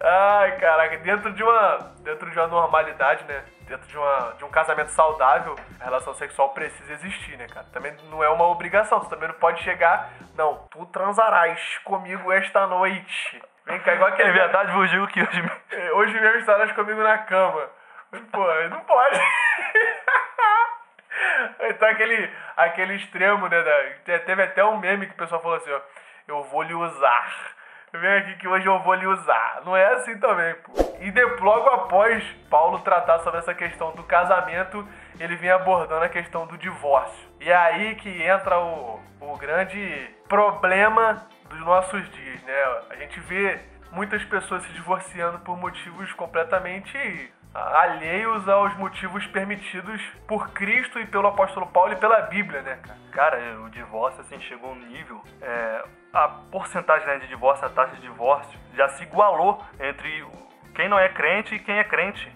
Ai, 0.01 0.57
caraca, 0.59 0.97
dentro 0.99 1.33
de 1.33 1.43
uma, 1.43 1.79
dentro 2.01 2.31
de 2.31 2.39
uma 2.39 2.47
normalidade, 2.49 3.25
né? 3.25 3.45
Dentro 3.63 3.87
de, 3.87 3.99
uma, 3.99 4.33
de 4.39 4.45
um 4.45 4.51
casamento 4.51 4.91
saudável, 4.93 5.55
a 5.79 5.85
relação 5.85 6.15
sexual 6.15 6.51
precisa 6.51 6.91
existir, 6.95 7.37
né, 7.37 7.47
cara? 7.49 7.67
Também 7.73 7.95
não 8.05 8.25
é 8.25 8.29
uma 8.31 8.47
obrigação. 8.47 8.99
Você 9.01 9.11
também 9.11 9.29
não 9.29 9.35
pode 9.35 9.63
chegar, 9.63 10.09
não, 10.35 10.67
tu 10.71 10.87
transarás 10.87 11.79
comigo 11.85 12.33
esta 12.33 12.67
noite. 12.67 13.43
Vem 13.67 13.79
cá, 13.81 13.93
igual 13.95 14.09
É 14.09 14.13
aquele 14.15 14.33
verdade, 14.33 14.73
vos 14.73 14.89
digo 14.91 15.07
que 15.09 15.21
hoje. 15.21 15.51
É, 15.73 15.93
Hoje 15.93 16.19
mesmo 16.19 16.39
estarás 16.39 16.73
comigo 16.73 17.03
na 17.03 17.19
cama. 17.19 17.69
Pô, 18.33 18.55
não 18.71 18.81
pode. 18.81 19.21
então 21.61 21.89
aquele, 21.89 22.31
aquele 22.57 22.95
extremo, 22.95 23.49
né? 23.49 23.63
da- 23.63 23.91
te- 24.05 24.19
teve 24.21 24.43
até 24.45 24.65
um 24.65 24.79
meme 24.79 25.07
que 25.07 25.13
o 25.13 25.17
pessoal 25.17 25.43
falou 25.43 25.57
assim, 25.59 25.73
ó. 25.73 25.81
Eu 26.27 26.43
vou 26.45 26.63
lhe 26.63 26.73
usar. 26.75 27.53
Vem 27.92 28.18
aqui 28.18 28.35
que 28.37 28.46
hoje 28.46 28.66
eu 28.66 28.79
vou 28.81 28.94
lhe 28.94 29.07
usar. 29.07 29.62
Não 29.64 29.74
é 29.77 29.94
assim 29.94 30.18
também, 30.18 30.55
pô. 30.57 30.72
E 31.01 31.11
de, 31.11 31.24
logo 31.24 31.68
após 31.70 32.22
Paulo 32.51 32.81
tratar 32.81 33.20
sobre 33.20 33.38
essa 33.38 33.55
questão 33.55 33.92
do 33.92 34.03
casamento, 34.03 34.87
ele 35.18 35.37
vem 35.37 35.51
abordando 35.51 36.05
a 36.05 36.09
questão 36.09 36.46
do 36.46 36.59
divórcio. 36.59 37.29
E 37.40 37.48
é 37.48 37.57
aí 37.57 37.94
que 37.94 38.22
entra 38.22 38.59
o, 38.61 39.01
o 39.20 39.38
grande 39.38 40.11
problema 40.29 41.27
dos 41.48 41.61
nossos 41.61 42.09
dias, 42.11 42.42
né? 42.42 42.64
A 42.90 42.96
gente 42.96 43.18
vê 43.20 43.59
muitas 43.90 44.22
pessoas 44.24 44.62
se 44.64 44.72
divorciando 44.72 45.38
por 45.38 45.57
motivos 45.57 46.12
completamente 46.12 47.33
alheios 47.55 48.46
aos 48.48 48.77
motivos 48.77 49.27
permitidos 49.29 50.01
por 50.27 50.51
Cristo 50.51 51.01
e 51.01 51.07
pelo 51.07 51.29
apóstolo 51.29 51.66
Paulo 51.66 51.92
e 51.92 51.96
pela 51.96 52.20
Bíblia, 52.22 52.61
né, 52.61 52.79
cara? 52.83 52.98
Cara, 53.11 53.61
o 53.62 53.70
divórcio, 53.70 54.20
assim, 54.20 54.38
chegou 54.42 54.70
a 54.70 54.72
um 54.74 54.77
nível. 54.77 55.22
é, 55.40 55.85
a 56.12 56.29
porcentagem 56.51 57.07
né, 57.07 57.18
de 57.18 57.29
divórcio, 57.29 57.66
a 57.66 57.71
taxa 57.71 57.94
de 57.97 58.03
divórcio, 58.03 58.59
já 58.75 58.88
se 58.90 59.03
igualou 59.03 59.62
entre 59.81 60.27
quem 60.75 60.88
não 60.88 60.99
é 60.99 61.09
crente 61.09 61.55
e 61.55 61.59
quem 61.59 61.79
é 61.79 61.85
crente. 61.85 62.31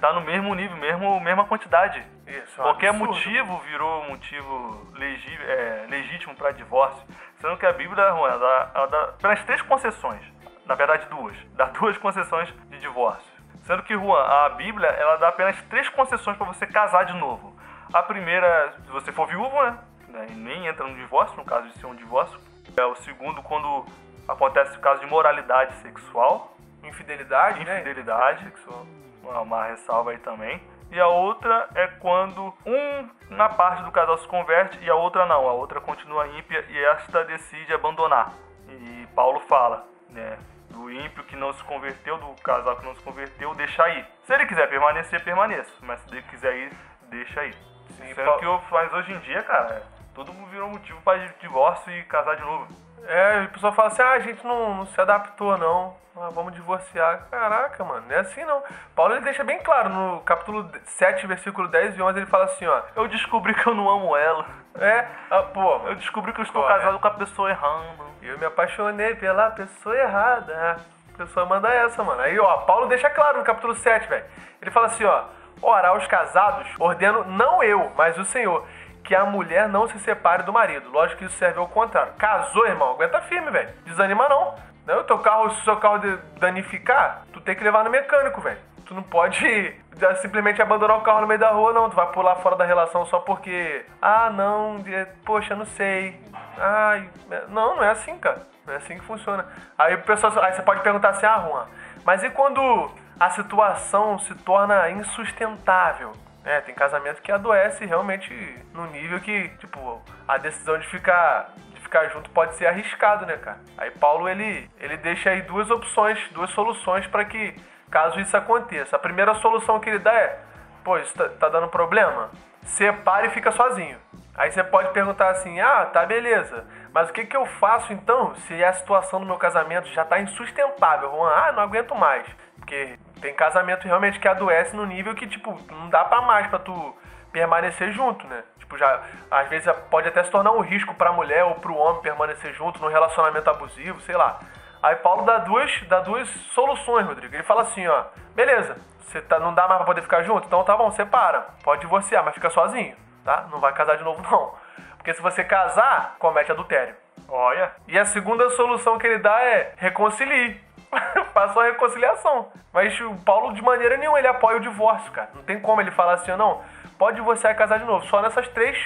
Tá 0.00 0.12
no 0.12 0.20
mesmo 0.20 0.54
nível, 0.54 0.76
mesmo, 0.76 1.18
mesma 1.20 1.44
quantidade. 1.46 2.04
Isso, 2.26 2.60
é 2.60 2.62
Qualquer 2.64 2.88
absurdo. 2.90 3.12
motivo 3.12 3.58
virou 3.60 4.04
motivo 4.08 4.88
legi- 4.94 5.38
é, 5.42 5.86
legítimo 5.88 6.34
para 6.36 6.52
divórcio. 6.52 7.02
Sendo 7.38 7.56
que 7.56 7.66
a 7.66 7.72
Bíblia, 7.72 8.10
Juan, 8.12 8.28
ela 8.30 8.38
dá, 8.38 8.70
ela 8.74 8.86
dá 8.86 9.02
apenas 9.04 9.42
três 9.44 9.60
concessões. 9.62 10.22
Na 10.64 10.74
verdade, 10.76 11.06
duas. 11.08 11.36
Dá 11.56 11.64
duas 11.78 11.98
concessões 11.98 12.48
de 12.70 12.78
divórcio. 12.78 13.30
Sendo 13.64 13.82
que, 13.82 13.94
Juan, 13.94 14.22
a 14.22 14.48
Bíblia, 14.50 14.88
ela 14.88 15.16
dá 15.16 15.28
apenas 15.28 15.60
três 15.64 15.88
concessões 15.88 16.36
para 16.36 16.46
você 16.46 16.66
casar 16.66 17.04
de 17.04 17.14
novo. 17.14 17.54
A 17.92 18.02
primeira, 18.02 18.74
se 18.84 18.90
você 18.92 19.10
for 19.12 19.26
viúvo, 19.26 19.60
né? 19.62 19.78
né, 20.08 20.26
E 20.30 20.34
nem 20.34 20.66
entra 20.66 20.86
no 20.86 20.94
divórcio, 20.94 21.36
no 21.36 21.44
caso 21.44 21.66
de 21.68 21.78
ser 21.78 21.86
um 21.86 21.94
divórcio. 21.94 22.38
É 22.76 22.84
o 22.84 22.94
segundo, 22.96 23.42
quando 23.42 23.84
acontece 24.28 24.76
o 24.76 24.80
caso 24.80 25.00
de 25.00 25.06
moralidade 25.06 25.74
sexual. 25.82 26.54
Infidelidade, 26.82 27.64
né? 27.64 27.76
Infidelidade. 27.80 28.44
Sexual. 28.44 28.86
uma, 29.22 29.40
uma 29.40 29.64
ressalva 29.66 30.10
aí 30.10 30.18
também. 30.18 30.60
E 30.90 31.00
a 31.00 31.08
outra 31.08 31.68
é 31.74 31.86
quando 31.86 32.52
um 32.66 33.08
na 33.30 33.48
parte 33.48 33.82
do 33.82 33.90
casal 33.90 34.16
se 34.18 34.28
converte 34.28 34.78
e 34.82 34.90
a 34.90 34.94
outra 34.94 35.26
não. 35.26 35.48
A 35.48 35.52
outra 35.52 35.80
continua 35.80 36.26
ímpia 36.28 36.64
e 36.68 36.78
esta 36.84 37.24
decide 37.24 37.72
abandonar. 37.72 38.32
E 38.68 39.06
Paulo 39.14 39.40
fala, 39.40 39.86
né? 40.10 40.38
Do 40.70 40.90
ímpio 40.90 41.24
que 41.24 41.36
não 41.36 41.52
se 41.52 41.62
converteu, 41.64 42.18
do 42.18 42.34
casal 42.42 42.76
que 42.76 42.84
não 42.84 42.94
se 42.94 43.02
converteu, 43.02 43.54
deixa 43.54 43.88
ir. 43.90 44.06
Se 44.24 44.34
ele 44.34 44.46
quiser 44.46 44.68
permanecer, 44.68 45.22
permaneça. 45.22 45.72
Mas 45.82 46.00
se 46.00 46.10
ele 46.10 46.22
quiser 46.22 46.54
ir, 46.56 46.72
deixa 47.08 47.44
ir. 47.44 47.54
Sim, 47.96 48.12
Sendo 48.14 48.24
Paulo- 48.24 48.38
que 48.40 48.46
eu, 48.46 48.60
mas 48.70 48.92
hoje 48.92 49.12
em 49.12 49.18
dia, 49.20 49.42
cara, 49.42 49.82
todo 50.14 50.32
mundo 50.32 50.48
virou 50.50 50.68
motivo 50.68 51.00
para 51.02 51.18
divórcio 51.40 51.92
e 51.92 52.02
casar 52.04 52.36
de 52.36 52.42
novo. 52.42 52.66
É, 53.06 53.40
a 53.44 53.48
pessoa 53.48 53.72
fala 53.72 53.88
assim, 53.88 54.02
ah, 54.02 54.12
a 54.12 54.20
gente 54.20 54.44
não, 54.46 54.74
não 54.74 54.86
se 54.86 55.00
adaptou, 55.00 55.58
não. 55.58 55.94
Ah, 56.16 56.30
vamos 56.32 56.54
divorciar. 56.54 57.26
Caraca, 57.28 57.82
mano, 57.82 58.06
não 58.08 58.14
é 58.14 58.20
assim 58.20 58.44
não. 58.44 58.62
Paulo 58.94 59.14
ele 59.14 59.24
deixa 59.24 59.42
bem 59.42 59.58
claro 59.58 59.88
no 59.88 60.20
capítulo 60.20 60.70
7, 60.84 61.26
versículo 61.26 61.66
10 61.66 61.98
e 61.98 62.02
11, 62.02 62.18
ele 62.18 62.26
fala 62.26 62.44
assim, 62.44 62.66
ó. 62.66 62.82
Eu 62.94 63.08
descobri 63.08 63.52
que 63.52 63.66
eu 63.66 63.74
não 63.74 63.90
amo 63.90 64.16
ela. 64.16 64.46
É, 64.76 65.06
ah, 65.30 65.42
pô, 65.42 65.80
Eu 65.88 65.96
descobri 65.96 66.32
que 66.32 66.40
eu 66.40 66.44
estou 66.44 66.62
Correto. 66.62 66.80
casado 66.80 66.98
com 67.00 67.08
a 67.08 67.10
pessoa 67.10 67.50
errando. 67.50 68.04
Eu 68.22 68.38
me 68.38 68.46
apaixonei 68.46 69.16
pela 69.16 69.50
pessoa 69.50 69.96
errada. 69.96 70.80
A 71.12 71.16
pessoa 71.16 71.46
manda 71.46 71.68
essa, 71.68 72.02
mano. 72.02 72.20
Aí, 72.22 72.38
ó, 72.38 72.58
Paulo 72.58 72.86
deixa 72.86 73.10
claro 73.10 73.38
no 73.38 73.44
capítulo 73.44 73.74
7, 73.74 74.08
velho. 74.08 74.24
Ele 74.62 74.70
fala 74.70 74.86
assim, 74.86 75.04
ó. 75.04 75.24
Ora, 75.62 75.88
aos 75.88 76.06
casados, 76.06 76.68
ordeno 76.78 77.24
não 77.24 77.62
eu, 77.62 77.90
mas 77.96 78.18
o 78.18 78.24
Senhor, 78.24 78.66
que 79.04 79.14
a 79.14 79.24
mulher 79.24 79.68
não 79.68 79.86
se 79.86 79.98
separe 80.00 80.42
do 80.42 80.52
marido. 80.52 80.90
Lógico 80.90 81.18
que 81.18 81.24
isso 81.26 81.36
serve 81.36 81.58
ao 81.58 81.68
contrário. 81.68 82.14
Casou, 82.14 82.66
irmão, 82.66 82.92
aguenta 82.92 83.20
firme, 83.20 83.50
velho. 83.50 83.68
Desanima 83.84 84.28
não. 84.28 84.54
Não, 84.86 85.00
o 85.00 85.04
teu 85.04 85.18
carro, 85.18 85.50
se 85.50 85.60
o 85.60 85.64
seu 85.64 85.76
carro 85.76 86.00
danificar, 86.38 87.22
tu 87.32 87.40
tem 87.40 87.54
que 87.54 87.62
levar 87.64 87.84
no 87.84 87.90
mecânico, 87.90 88.40
velho. 88.40 88.58
Tu 88.86 88.94
não 88.94 89.02
pode 89.02 89.74
simplesmente 90.20 90.60
abandonar 90.60 90.98
o 90.98 91.02
carro 91.02 91.20
no 91.22 91.26
meio 91.26 91.40
da 91.40 91.50
rua, 91.50 91.72
não. 91.72 91.88
Tu 91.88 91.96
vai 91.96 92.06
pular 92.12 92.36
fora 92.36 92.56
da 92.56 92.64
relação 92.64 93.04
só 93.06 93.18
porque. 93.20 93.84
Ah, 94.00 94.30
não, 94.30 94.78
de- 94.78 95.06
poxa, 95.24 95.54
não 95.54 95.64
sei. 95.66 96.20
Ai, 96.58 97.08
não, 97.48 97.76
não 97.76 97.84
é 97.84 97.90
assim, 97.90 98.18
cara. 98.18 98.42
Não 98.66 98.74
é 98.74 98.76
assim 98.78 98.98
que 98.98 99.04
funciona. 99.04 99.46
Aí 99.78 99.94
o 99.94 100.02
pessoal, 100.02 100.32
aí 100.42 100.52
você 100.54 100.62
pode 100.62 100.80
perguntar 100.82 101.10
assim, 101.10 101.26
ah, 101.26 101.44
Juan, 101.46 101.66
mas 102.04 102.22
e 102.22 102.30
quando 102.30 102.90
a 103.20 103.30
situação 103.30 104.18
se 104.18 104.34
torna 104.36 104.88
insustentável? 104.90 106.12
É, 106.44 106.60
tem 106.60 106.74
casamento 106.74 107.22
que 107.22 107.32
adoece 107.32 107.86
realmente 107.86 108.30
no 108.74 108.86
nível 108.86 109.18
que, 109.20 109.48
tipo, 109.58 110.02
a 110.28 110.36
decisão 110.36 110.78
de 110.78 110.86
ficar 110.88 111.50
de 111.72 111.80
ficar 111.80 112.06
junto 112.08 112.28
pode 112.30 112.54
ser 112.56 112.66
arriscado, 112.66 113.24
né, 113.24 113.36
cara? 113.38 113.58
Aí 113.78 113.90
Paulo 113.90 114.28
ele 114.28 114.70
ele 114.78 114.96
deixa 114.98 115.30
aí 115.30 115.40
duas 115.42 115.70
opções, 115.70 116.18
duas 116.32 116.50
soluções 116.50 117.06
para 117.06 117.24
que 117.24 117.56
caso 117.90 118.20
isso 118.20 118.36
aconteça. 118.36 118.96
A 118.96 118.98
primeira 118.98 119.34
solução 119.36 119.80
que 119.80 119.88
ele 119.88 119.98
dá 119.98 120.12
é: 120.12 120.38
"Pô, 120.84 120.98
isso 120.98 121.14
tá, 121.14 121.28
tá 121.30 121.48
dando 121.48 121.68
problema? 121.68 122.30
Separe 122.62 123.28
e 123.28 123.30
fica 123.30 123.50
sozinho". 123.50 123.98
Aí 124.36 124.50
você 124.50 124.62
pode 124.62 124.90
perguntar 124.92 125.30
assim: 125.30 125.60
"Ah, 125.60 125.86
tá 125.86 126.04
beleza. 126.04 126.66
Mas 126.92 127.08
o 127.08 127.12
que 127.12 127.24
que 127.24 127.36
eu 127.36 127.46
faço 127.46 127.92
então 127.92 128.34
se 128.34 128.62
a 128.62 128.72
situação 128.74 129.18
do 129.20 129.26
meu 129.26 129.36
casamento 129.36 129.88
já 129.88 130.04
tá 130.04 130.20
insustentável? 130.20 131.24
Ah, 131.24 131.52
não 131.52 131.62
aguento 131.62 131.94
mais". 131.94 132.26
Porque 132.58 132.98
tem 133.24 133.32
casamento 133.32 133.86
realmente 133.86 134.20
que 134.20 134.28
adoece 134.28 134.76
no 134.76 134.84
nível 134.84 135.14
que, 135.14 135.26
tipo, 135.26 135.58
não 135.70 135.88
dá 135.88 136.04
pra 136.04 136.20
mais 136.20 136.46
pra 136.48 136.58
tu 136.58 136.94
permanecer 137.32 137.90
junto, 137.90 138.26
né? 138.26 138.44
Tipo, 138.58 138.76
já 138.76 139.00
às 139.30 139.48
vezes 139.48 139.72
pode 139.90 140.06
até 140.06 140.22
se 140.22 140.30
tornar 140.30 140.52
um 140.52 140.60
risco 140.60 140.94
pra 140.94 141.10
mulher 141.10 141.42
ou 141.42 141.54
pro 141.54 141.74
homem 141.74 142.02
permanecer 142.02 142.52
junto 142.52 142.78
num 142.82 142.88
relacionamento 142.88 143.48
abusivo, 143.48 143.98
sei 144.02 144.14
lá. 144.14 144.40
Aí 144.82 144.96
Paulo 144.96 145.24
dá 145.24 145.38
duas, 145.38 145.72
dá 145.88 146.00
duas 146.00 146.28
soluções, 146.52 147.06
Rodrigo. 147.06 147.34
Ele 147.34 147.42
fala 147.44 147.62
assim, 147.62 147.88
ó, 147.88 148.04
beleza, 148.34 148.76
você 149.00 149.22
tá, 149.22 149.40
não 149.40 149.54
dá 149.54 149.66
mais 149.66 149.78
pra 149.78 149.86
poder 149.86 150.02
ficar 150.02 150.22
junto? 150.22 150.46
Então 150.46 150.62
tá 150.62 150.76
bom, 150.76 150.90
separa. 150.90 151.46
Pode 151.62 151.80
divorciar, 151.80 152.22
mas 152.22 152.34
fica 152.34 152.50
sozinho, 152.50 152.94
tá? 153.24 153.46
Não 153.50 153.58
vai 153.58 153.72
casar 153.72 153.96
de 153.96 154.04
novo, 154.04 154.20
não. 154.30 154.52
Porque 154.98 155.14
se 155.14 155.22
você 155.22 155.42
casar, 155.42 156.16
comete 156.18 156.52
adultério. 156.52 156.94
Olha. 157.26 157.72
E 157.88 157.98
a 157.98 158.04
segunda 158.04 158.50
solução 158.50 158.98
que 158.98 159.06
ele 159.06 159.18
dá 159.18 159.42
é 159.42 159.72
reconcilie. 159.78 160.60
Faça 161.32 161.52
uma 161.52 161.64
reconciliação. 161.64 162.48
Mas 162.72 162.98
o 163.00 163.14
Paulo, 163.24 163.52
de 163.54 163.62
maneira 163.62 163.96
nenhuma, 163.96 164.18
ele 164.18 164.28
apoia 164.28 164.56
o 164.56 164.60
divórcio, 164.60 165.10
cara. 165.12 165.30
Não 165.34 165.42
tem 165.42 165.60
como 165.60 165.80
ele 165.80 165.90
falar 165.90 166.14
assim, 166.14 166.32
não, 166.32 166.62
pode 166.98 167.16
divorciar 167.16 167.52
e 167.52 167.56
casar 167.56 167.78
de 167.78 167.84
novo. 167.84 168.04
Só 168.06 168.20
nessas 168.22 168.48
três 168.48 168.76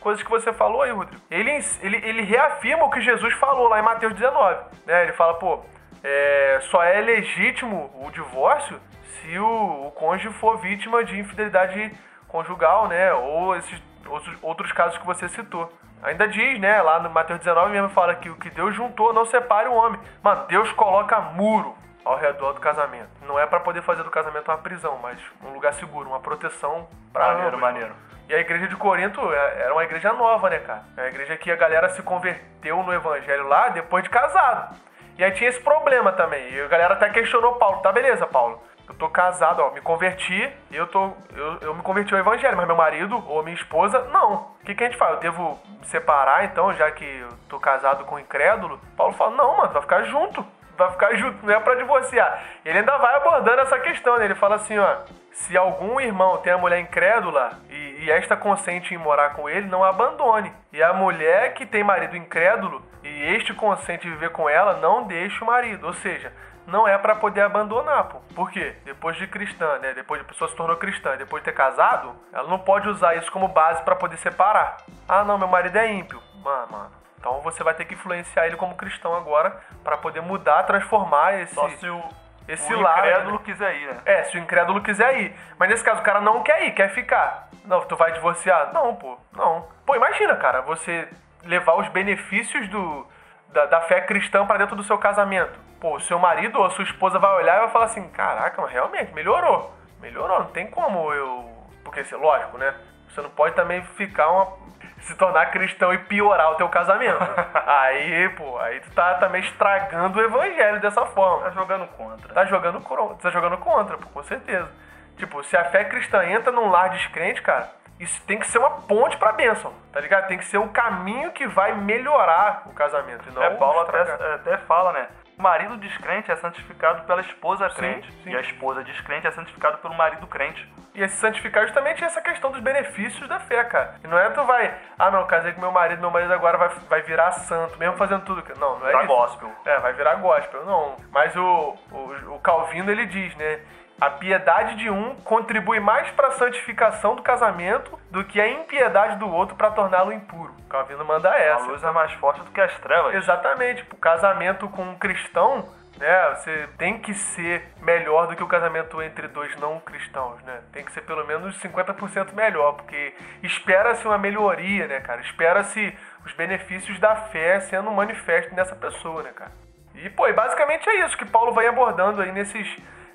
coisas 0.00 0.22
que 0.22 0.30
você 0.30 0.52
falou 0.52 0.82
aí, 0.82 0.90
Rodrigo. 0.90 1.22
Ele, 1.30 1.50
ele, 1.80 1.96
ele 1.96 2.22
reafirma 2.22 2.84
o 2.84 2.90
que 2.90 3.00
Jesus 3.00 3.32
falou 3.34 3.68
lá 3.68 3.78
em 3.78 3.82
Mateus 3.82 4.14
19. 4.14 4.64
Né? 4.86 5.04
Ele 5.04 5.12
fala, 5.12 5.34
pô, 5.34 5.60
é, 6.02 6.58
só 6.70 6.82
é 6.82 7.00
legítimo 7.00 7.90
o 7.94 8.10
divórcio 8.10 8.80
se 9.20 9.38
o, 9.38 9.86
o 9.86 9.90
cônjuge 9.92 10.34
for 10.38 10.58
vítima 10.58 11.04
de 11.04 11.18
infidelidade 11.18 11.92
conjugal, 12.26 12.88
né? 12.88 13.12
Ou 13.12 13.54
esses 13.56 13.80
outros, 14.06 14.38
outros 14.42 14.72
casos 14.72 14.98
que 14.98 15.06
você 15.06 15.28
citou. 15.28 15.72
Ainda 16.02 16.26
diz, 16.26 16.58
né, 16.58 16.82
lá 16.82 16.98
no 17.00 17.10
Mateus 17.10 17.38
19 17.38 17.70
mesmo 17.70 17.88
fala 17.90 18.14
que 18.14 18.28
o 18.28 18.36
que 18.36 18.50
Deus 18.50 18.74
juntou 18.74 19.12
não 19.12 19.24
separe 19.24 19.68
o 19.68 19.74
homem. 19.74 20.00
Mano, 20.22 20.44
Deus 20.48 20.70
coloca 20.72 21.20
muro 21.20 21.76
ao 22.04 22.16
redor 22.16 22.52
do 22.54 22.60
casamento. 22.60 23.08
Não 23.22 23.38
é 23.38 23.46
para 23.46 23.60
poder 23.60 23.82
fazer 23.82 24.02
do 24.02 24.10
casamento 24.10 24.50
uma 24.50 24.58
prisão, 24.58 24.98
mas 25.00 25.18
um 25.44 25.50
lugar 25.52 25.72
seguro, 25.74 26.08
uma 26.08 26.18
proteção 26.20 26.88
para 27.12 27.28
Maneiro, 27.28 27.48
ambos. 27.48 27.60
maneiro. 27.60 27.92
E 28.28 28.34
a 28.34 28.38
igreja 28.38 28.66
de 28.66 28.76
Corinto 28.76 29.20
é- 29.32 29.62
era 29.62 29.72
uma 29.72 29.84
igreja 29.84 30.12
nova, 30.12 30.48
né, 30.50 30.58
cara? 30.58 30.82
É 30.96 31.02
uma 31.02 31.08
igreja 31.08 31.36
que 31.36 31.50
a 31.50 31.56
galera 31.56 31.88
se 31.90 32.02
converteu 32.02 32.82
no 32.82 32.92
evangelho 32.92 33.46
lá 33.46 33.68
depois 33.68 34.02
de 34.02 34.10
casado. 34.10 34.74
E 35.18 35.22
aí 35.22 35.30
tinha 35.32 35.50
esse 35.50 35.60
problema 35.60 36.10
também. 36.12 36.50
E 36.52 36.60
a 36.62 36.66
galera 36.68 36.94
até 36.94 37.10
questionou 37.10 37.56
Paulo. 37.56 37.80
Tá, 37.80 37.92
beleza, 37.92 38.26
Paulo. 38.26 38.62
Eu 38.92 38.98
tô 38.98 39.08
casado, 39.08 39.62
ó, 39.62 39.70
me 39.70 39.80
converti, 39.80 40.52
eu 40.70 40.86
tô. 40.86 41.12
Eu, 41.34 41.58
eu 41.62 41.74
me 41.74 41.82
converti 41.82 42.12
ao 42.12 42.20
evangelho, 42.20 42.56
mas 42.56 42.66
meu 42.66 42.76
marido 42.76 43.16
ou 43.26 43.42
minha 43.42 43.56
esposa, 43.56 44.02
não. 44.12 44.52
O 44.60 44.64
que, 44.66 44.74
que 44.74 44.84
a 44.84 44.86
gente 44.86 44.98
faz? 44.98 45.14
Eu 45.14 45.20
devo 45.20 45.58
me 45.80 45.86
separar, 45.86 46.44
então, 46.44 46.74
já 46.74 46.90
que 46.90 47.04
eu 47.04 47.28
tô 47.48 47.58
casado 47.58 48.04
com 48.04 48.16
um 48.16 48.18
incrédulo? 48.18 48.78
Paulo 48.94 49.14
fala, 49.14 49.34
não, 49.34 49.56
mano, 49.56 49.72
vai 49.72 49.80
ficar 49.80 50.02
junto. 50.04 50.44
Vai 50.76 50.90
ficar 50.90 51.14
junto, 51.14 51.44
não 51.44 51.54
é 51.54 51.60
pra 51.60 51.74
divorciar. 51.74 52.42
Ele 52.64 52.78
ainda 52.78 52.98
vai 52.98 53.16
abordando 53.16 53.62
essa 53.62 53.78
questão, 53.78 54.18
né? 54.18 54.26
Ele 54.26 54.34
fala 54.34 54.56
assim, 54.56 54.78
ó. 54.78 54.96
Se 55.32 55.56
algum 55.56 55.98
irmão 55.98 56.36
tem 56.38 56.52
a 56.52 56.58
mulher 56.58 56.78
incrédula 56.78 57.58
e, 57.70 58.04
e 58.04 58.10
esta 58.10 58.36
consente 58.36 58.94
em 58.94 58.98
morar 58.98 59.30
com 59.30 59.48
ele, 59.48 59.66
não 59.66 59.82
a 59.82 59.88
abandone. 59.88 60.52
E 60.70 60.82
a 60.82 60.92
mulher 60.92 61.54
que 61.54 61.64
tem 61.64 61.82
marido 61.82 62.14
incrédulo 62.14 62.82
e 63.02 63.34
este 63.34 63.52
consente 63.54 64.08
viver 64.08 64.30
com 64.30 64.48
ela, 64.48 64.74
não 64.74 65.04
deixe 65.04 65.42
o 65.42 65.46
marido. 65.46 65.86
Ou 65.86 65.92
seja, 65.94 66.32
não 66.66 66.86
é 66.86 66.96
pra 66.96 67.16
poder 67.16 67.42
abandonar, 67.42 68.04
pô. 68.04 68.20
Por 68.34 68.50
quê? 68.50 68.76
Depois 68.84 69.16
de 69.16 69.26
cristã, 69.26 69.78
né? 69.78 69.92
Depois 69.94 70.20
de 70.20 70.24
a 70.24 70.28
pessoa 70.28 70.48
se 70.48 70.56
tornou 70.56 70.76
cristã, 70.76 71.16
depois 71.16 71.42
de 71.42 71.50
ter 71.50 71.56
casado, 71.56 72.14
ela 72.32 72.48
não 72.48 72.58
pode 72.58 72.88
usar 72.88 73.16
isso 73.16 73.30
como 73.32 73.48
base 73.48 73.82
pra 73.82 73.96
poder 73.96 74.16
separar. 74.18 74.76
Ah, 75.08 75.24
não, 75.24 75.38
meu 75.38 75.48
marido 75.48 75.76
é 75.76 75.92
ímpio. 75.92 76.22
Mano, 76.42 76.72
mano. 76.72 76.90
Então 77.18 77.40
você 77.40 77.62
vai 77.62 77.74
ter 77.74 77.84
que 77.84 77.94
influenciar 77.94 78.46
ele 78.46 78.56
como 78.56 78.74
cristão 78.74 79.14
agora 79.14 79.60
pra 79.84 79.96
poder 79.96 80.20
mudar, 80.20 80.64
transformar 80.64 81.40
esse 81.40 81.54
Só 81.54 81.68
se 81.68 81.88
o, 81.88 82.02
esse 82.48 82.74
o 82.74 82.80
lado, 82.80 82.98
incrédulo 82.98 83.38
né? 83.38 83.42
quiser 83.44 83.76
ir, 83.76 83.86
né? 83.86 84.00
É, 84.04 84.24
se 84.24 84.36
o 84.36 84.40
incrédulo 84.40 84.82
quiser 84.82 85.20
ir. 85.20 85.36
Mas 85.56 85.68
nesse 85.68 85.84
caso, 85.84 86.00
o 86.00 86.04
cara 86.04 86.20
não 86.20 86.42
quer 86.42 86.64
ir, 86.64 86.72
quer 86.72 86.92
ficar. 86.92 87.48
Não, 87.64 87.80
tu 87.82 87.94
vai 87.96 88.12
divorciar? 88.12 88.72
Não, 88.72 88.96
pô, 88.96 89.16
não. 89.32 89.68
Pô, 89.86 89.94
imagina, 89.94 90.34
cara, 90.36 90.62
você 90.62 91.08
levar 91.44 91.74
os 91.78 91.88
benefícios 91.88 92.68
do, 92.68 93.06
da, 93.48 93.66
da 93.66 93.80
fé 93.82 94.00
cristã 94.02 94.46
pra 94.46 94.56
dentro 94.58 94.76
do 94.76 94.82
seu 94.84 94.98
casamento. 94.98 95.58
Pô, 95.80 95.96
o 95.96 96.00
seu 96.00 96.18
marido 96.18 96.58
ou 96.58 96.66
a 96.66 96.70
sua 96.70 96.84
esposa 96.84 97.18
vai 97.18 97.32
olhar 97.36 97.56
e 97.56 97.60
vai 97.60 97.68
falar 97.70 97.86
assim: 97.86 98.08
caraca, 98.10 98.60
mas 98.62 98.70
realmente, 98.70 99.12
melhorou. 99.12 99.74
Melhorou, 100.00 100.40
não 100.40 100.46
tem 100.46 100.66
como 100.68 101.12
eu. 101.12 101.50
Porque, 101.84 102.00
assim, 102.00 102.14
lógico, 102.16 102.56
né? 102.58 102.74
Você 103.08 103.20
não 103.20 103.30
pode 103.30 103.54
também 103.54 103.82
ficar 103.82 104.28
uma. 104.30 104.62
Se 105.00 105.16
tornar 105.16 105.46
cristão 105.50 105.92
e 105.92 105.98
piorar 105.98 106.52
o 106.52 106.54
teu 106.54 106.68
casamento. 106.68 107.18
aí, 107.66 108.28
pô, 108.36 108.56
aí 108.58 108.78
tu 108.80 108.90
tá 108.92 109.14
também 109.14 109.42
estragando 109.42 110.18
o 110.18 110.22
evangelho 110.22 110.80
dessa 110.80 111.04
forma 111.06 111.44
Tá 111.46 111.50
jogando 111.50 111.86
contra. 111.88 112.32
tá 112.32 112.44
jogando, 112.44 112.80
coro- 112.80 113.14
tá 113.20 113.30
jogando 113.30 113.56
contra, 113.58 113.98
pô, 113.98 114.08
com 114.10 114.22
certeza. 114.22 114.70
Tipo, 115.16 115.42
se 115.42 115.56
a 115.56 115.64
fé 115.64 115.84
cristã 115.84 116.24
entra 116.24 116.52
num 116.52 116.70
lar 116.70 116.90
descrente, 116.90 117.42
cara, 117.42 117.68
isso 118.02 118.20
tem 118.26 118.38
que 118.38 118.46
ser 118.46 118.58
uma 118.58 118.70
ponte 118.82 119.16
pra 119.16 119.32
bênção, 119.32 119.72
tá 119.92 120.00
ligado? 120.00 120.26
Tem 120.28 120.38
que 120.38 120.44
ser 120.44 120.58
um 120.58 120.68
caminho 120.68 121.30
que 121.32 121.46
vai 121.46 121.72
melhorar 121.74 122.62
o 122.66 122.72
casamento. 122.74 123.28
E 123.28 123.32
não 123.32 123.42
É, 123.42 123.50
Paulo 123.50 123.80
até, 123.80 124.00
estragar. 124.02 124.34
até 124.34 124.56
fala, 124.58 124.92
né? 124.92 125.08
O 125.38 125.42
marido 125.42 125.76
descrente 125.78 126.30
é 126.30 126.36
santificado 126.36 127.04
pela 127.04 127.20
esposa 127.22 127.68
crente. 127.70 128.12
sim. 128.22 128.30
E 128.30 128.36
a 128.36 128.40
esposa 128.40 128.84
descrente 128.84 129.26
é 129.26 129.30
santificada 129.30 129.78
pelo 129.78 129.94
marido 129.94 130.26
crente. 130.26 130.70
E 130.94 131.02
esse 131.02 131.16
santificar 131.16 131.64
justamente 131.64 132.04
é 132.04 132.06
essa 132.06 132.20
questão 132.20 132.50
dos 132.50 132.60
benefícios 132.60 133.26
da 133.28 133.40
fé, 133.40 133.64
cara. 133.64 133.94
E 134.04 134.06
não 134.06 134.18
é 134.18 134.28
tu 134.30 134.44
vai, 134.44 134.72
ah 134.98 135.10
não, 135.10 135.26
casei 135.26 135.52
com 135.52 135.60
meu 135.60 135.72
marido, 135.72 136.00
meu 136.00 136.10
marido 136.10 136.32
agora 136.34 136.58
vai, 136.58 136.68
vai 136.88 137.02
virar 137.02 137.32
santo, 137.32 137.78
mesmo 137.78 137.96
fazendo 137.96 138.24
tudo. 138.24 138.44
Não, 138.58 138.78
não 138.78 138.86
é 138.86 138.90
Pra 138.90 139.04
isso. 139.04 139.08
gospel. 139.08 139.50
É, 139.64 139.78
vai 139.80 139.94
virar 139.94 140.16
gospel, 140.16 140.64
não. 140.66 140.96
Mas 141.10 141.34
o, 141.34 141.76
o, 141.90 142.34
o 142.34 142.38
Calvino 142.40 142.90
ele 142.90 143.06
diz, 143.06 143.34
né? 143.36 143.60
A 144.00 144.10
piedade 144.10 144.76
de 144.76 144.90
um 144.90 145.14
contribui 145.16 145.78
mais 145.78 146.10
para 146.10 146.28
a 146.28 146.32
santificação 146.32 147.14
do 147.14 147.22
casamento 147.22 147.98
do 148.10 148.24
que 148.24 148.40
a 148.40 148.48
impiedade 148.48 149.16
do 149.16 149.28
outro 149.28 149.54
para 149.54 149.70
torná-lo 149.70 150.12
impuro. 150.12 150.54
Calvino 150.68 151.04
manda 151.04 151.30
A 151.30 151.38
essa. 151.38 151.66
luz 151.66 151.82
é 151.84 151.90
mais 151.90 152.12
forte 152.14 152.40
do 152.40 152.50
que 152.50 152.60
as 152.60 152.76
trevas. 152.80 153.14
Exatamente. 153.14 153.84
O 153.92 153.96
casamento 153.96 154.68
com 154.68 154.82
um 154.82 154.98
cristão, 154.98 155.68
né? 155.98 156.34
Você 156.34 156.68
tem 156.78 156.98
que 156.98 157.14
ser 157.14 157.68
melhor 157.80 158.26
do 158.26 158.34
que 158.34 158.42
o 158.42 158.48
casamento 158.48 159.00
entre 159.02 159.28
dois 159.28 159.54
não 159.56 159.78
cristãos, 159.78 160.42
né? 160.42 160.62
Tem 160.72 160.84
que 160.84 160.90
ser 160.92 161.02
pelo 161.02 161.24
menos 161.26 161.56
50% 161.60 162.32
melhor, 162.32 162.72
porque 162.72 163.14
espera-se 163.42 164.06
uma 164.06 164.18
melhoria, 164.18 164.86
né, 164.88 165.00
cara? 165.00 165.20
Espera-se 165.20 165.96
os 166.24 166.32
benefícios 166.32 166.98
da 166.98 167.14
fé 167.14 167.60
sendo 167.60 167.90
manifestos 167.90 168.52
nessa 168.52 168.74
pessoa, 168.74 169.22
né, 169.22 169.30
cara? 169.34 169.52
E, 169.94 170.08
pô, 170.10 170.26
e 170.26 170.32
basicamente 170.32 170.88
é 170.88 171.04
isso 171.04 171.16
que 171.16 171.24
Paulo 171.24 171.52
vem 171.52 171.68
abordando 171.68 172.22
aí 172.22 172.32
nesses, 172.32 172.66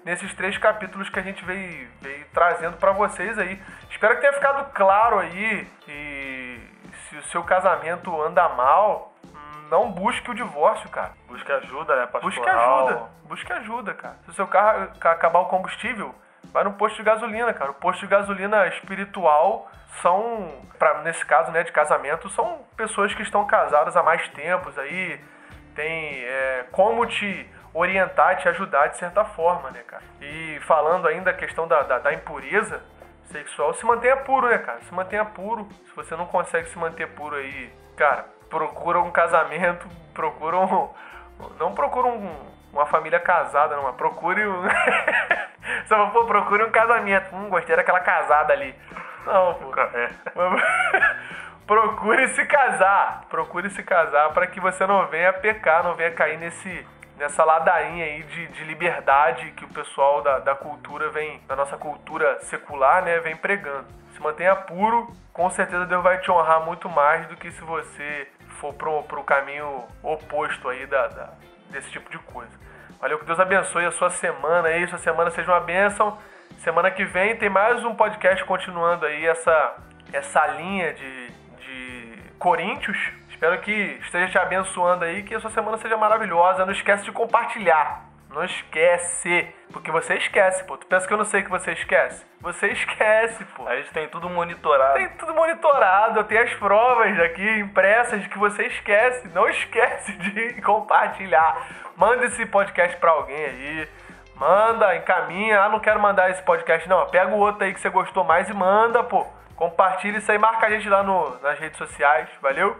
nesses 0.07 0.33
três 0.35 0.57
capítulos 0.57 1.09
que 1.09 1.19
a 1.19 1.21
gente 1.21 1.43
veio, 1.43 1.89
veio 2.01 2.25
trazendo 2.33 2.77
pra 2.77 2.93
vocês 2.93 3.37
aí. 3.37 3.61
Espero 3.89 4.15
que 4.15 4.21
tenha 4.21 4.31
ficado 4.31 4.71
claro 4.73 5.19
aí 5.19 5.67
e 5.85 6.59
se 7.09 7.17
o 7.17 7.23
seu 7.25 7.43
casamento 7.43 8.21
anda 8.23 8.47
mal, 8.49 9.13
não 9.69 9.91
busque 9.91 10.31
o 10.31 10.33
divórcio, 10.33 10.89
cara. 10.89 11.11
Busque 11.27 11.51
ajuda, 11.51 11.93
né? 11.97 12.07
Pastoral. 12.07 12.21
Busque 12.21 12.49
ajuda. 12.49 13.09
Busque 13.25 13.53
ajuda, 13.53 13.93
cara. 13.93 14.15
Se 14.23 14.29
o 14.29 14.33
seu 14.33 14.47
carro 14.47 14.87
ca- 14.97 15.11
acabar 15.11 15.39
o 15.39 15.47
combustível, 15.47 16.15
vai 16.53 16.63
no 16.63 16.71
posto 16.71 16.95
de 16.95 17.03
gasolina, 17.03 17.53
cara. 17.53 17.71
O 17.71 17.73
posto 17.73 17.99
de 17.99 18.07
gasolina 18.07 18.65
espiritual 18.67 19.69
são, 20.01 20.61
pra, 20.79 21.01
nesse 21.01 21.25
caso, 21.25 21.51
né, 21.51 21.63
de 21.63 21.71
casamento, 21.73 22.29
são 22.29 22.61
pessoas 22.77 23.13
que 23.13 23.23
estão 23.23 23.45
casadas 23.45 23.97
há 23.97 24.03
mais 24.03 24.25
tempos 24.29 24.77
aí, 24.79 25.19
tem 25.75 26.23
é, 26.23 26.65
como 26.71 27.05
te 27.05 27.49
orientar, 27.73 28.37
te 28.37 28.47
ajudar 28.49 28.87
de 28.87 28.97
certa 28.97 29.23
forma, 29.23 29.69
né, 29.71 29.81
cara? 29.85 30.03
E 30.21 30.59
falando 30.61 31.07
ainda 31.07 31.31
a 31.31 31.33
questão 31.33 31.67
da, 31.67 31.83
da, 31.83 31.99
da 31.99 32.13
impureza 32.13 32.81
sexual, 33.25 33.73
se 33.73 33.85
mantenha 33.85 34.17
puro, 34.17 34.47
né, 34.47 34.57
cara? 34.57 34.79
Se 34.81 34.93
mantenha 34.93 35.25
puro. 35.25 35.67
Se 35.85 35.95
você 35.95 36.15
não 36.15 36.25
consegue 36.25 36.69
se 36.69 36.77
manter 36.77 37.07
puro 37.07 37.35
aí, 37.35 37.71
cara, 37.95 38.25
procura 38.49 38.99
um 38.99 39.11
casamento, 39.11 39.87
procura 40.13 40.57
um. 40.57 40.89
Não 41.59 41.73
procura 41.73 42.07
um, 42.07 42.35
uma 42.73 42.85
família 42.87 43.19
casada, 43.19 43.75
não, 43.75 43.83
mas 43.83 43.95
procure 43.95 44.47
um. 44.47 44.63
Só 45.85 46.07
pô, 46.07 46.25
procure 46.25 46.63
um 46.63 46.71
casamento. 46.71 47.35
Hum, 47.35 47.49
gostei 47.49 47.75
daquela 47.75 47.99
casada 47.99 48.53
ali. 48.53 48.73
Não, 49.25 49.53
pô. 49.55 49.71
É. 49.79 50.09
Procure 51.67 52.29
se 52.29 52.45
casar. 52.45 53.25
Procure 53.29 53.69
se 53.69 53.83
casar 53.83 54.29
para 54.29 54.47
que 54.47 54.59
você 54.59 54.87
não 54.87 55.05
venha 55.07 55.33
pecar, 55.33 55.83
não 55.83 55.95
venha 55.95 56.11
cair 56.11 56.37
nesse, 56.37 56.87
nessa 57.17 57.43
ladainha 57.43 58.05
aí 58.05 58.23
de, 58.23 58.47
de 58.47 58.63
liberdade 58.63 59.51
que 59.51 59.65
o 59.65 59.69
pessoal 59.69 60.21
da, 60.21 60.39
da 60.39 60.55
cultura 60.55 61.09
vem, 61.09 61.41
da 61.47 61.55
nossa 61.55 61.77
cultura 61.77 62.39
secular, 62.41 63.03
né, 63.03 63.19
vem 63.19 63.35
pregando. 63.35 63.87
Se 64.13 64.21
mantenha 64.21 64.55
puro, 64.55 65.11
com 65.33 65.49
certeza 65.49 65.85
Deus 65.85 66.03
vai 66.03 66.19
te 66.19 66.31
honrar 66.31 66.63
muito 66.63 66.89
mais 66.89 67.27
do 67.27 67.35
que 67.35 67.51
se 67.51 67.61
você 67.61 68.27
for 68.59 68.73
pro, 68.73 69.03
pro 69.03 69.23
caminho 69.23 69.83
oposto 70.01 70.69
aí 70.69 70.85
da, 70.85 71.07
da 71.07 71.33
desse 71.69 71.91
tipo 71.91 72.09
de 72.09 72.17
coisa. 72.19 72.51
Valeu, 72.99 73.19
que 73.19 73.25
Deus 73.25 73.39
abençoe 73.39 73.85
a 73.85 73.91
sua 73.91 74.09
semana 74.09 74.69
aí, 74.69 74.87
sua 74.87 74.97
semana 74.97 75.29
seja 75.31 75.51
uma 75.51 75.59
bênção. 75.59 76.17
Semana 76.59 76.89
que 76.89 77.05
vem 77.05 77.35
tem 77.35 77.49
mais 77.49 77.83
um 77.83 77.93
podcast 77.93 78.43
continuando 78.45 79.05
aí 79.05 79.27
essa, 79.27 79.75
essa 80.11 80.47
linha 80.47 80.93
de, 80.93 81.29
de 81.29 82.23
Coríntios. 82.39 82.97
Espero 83.37 83.61
que 83.61 83.71
esteja 84.01 84.27
te 84.31 84.37
abençoando 84.39 85.05
aí, 85.05 85.21
que 85.21 85.35
a 85.35 85.39
sua 85.39 85.51
semana 85.51 85.77
seja 85.77 85.95
maravilhosa. 85.95 86.65
Não 86.65 86.73
esquece 86.73 87.03
de 87.03 87.11
compartilhar. 87.11 88.03
Não 88.33 88.43
esquece. 88.43 89.47
Porque 89.71 89.91
você 89.91 90.15
esquece, 90.15 90.63
pô. 90.63 90.75
Tu 90.75 90.87
pensa 90.87 91.07
que 91.07 91.13
eu 91.13 91.19
não 91.19 91.23
sei 91.23 91.43
que 91.43 91.49
você 91.51 91.73
esquece? 91.73 92.25
Você 92.41 92.65
esquece, 92.69 93.45
pô. 93.55 93.67
A 93.67 93.75
gente 93.75 93.91
tem 93.91 94.07
tudo 94.07 94.27
monitorado. 94.27 94.95
Tem 94.95 95.09
tudo 95.09 95.35
monitorado. 95.35 96.19
Eu 96.19 96.23
tenho 96.23 96.41
as 96.41 96.53
provas 96.55 97.19
aqui 97.19 97.47
impressas 97.59 98.23
de 98.23 98.27
que 98.27 98.39
você 98.39 98.63
esquece. 98.63 99.27
Não 99.27 99.47
esquece 99.47 100.13
de 100.13 100.59
compartilhar. 100.65 101.93
Manda 101.95 102.25
esse 102.25 102.43
podcast 102.47 102.97
pra 102.97 103.11
alguém 103.11 103.45
aí. 103.45 103.89
Manda, 104.35 104.95
encaminha. 104.95 105.61
Ah, 105.61 105.69
não 105.69 105.79
quero 105.79 105.99
mandar 105.99 106.31
esse 106.31 106.41
podcast, 106.41 106.89
não. 106.89 107.05
Pega 107.05 107.29
o 107.29 107.37
outro 107.37 107.63
aí 107.63 107.71
que 107.71 107.79
você 107.79 107.89
gostou 107.91 108.23
mais 108.23 108.49
e 108.49 108.53
manda, 108.55 109.03
pô. 109.03 109.27
Compartilha 109.55 110.17
isso 110.17 110.31
aí, 110.31 110.39
marca 110.39 110.65
a 110.65 110.71
gente 110.71 110.89
lá 110.89 111.03
no, 111.03 111.39
nas 111.39 111.59
redes 111.59 111.77
sociais, 111.77 112.27
valeu? 112.41 112.75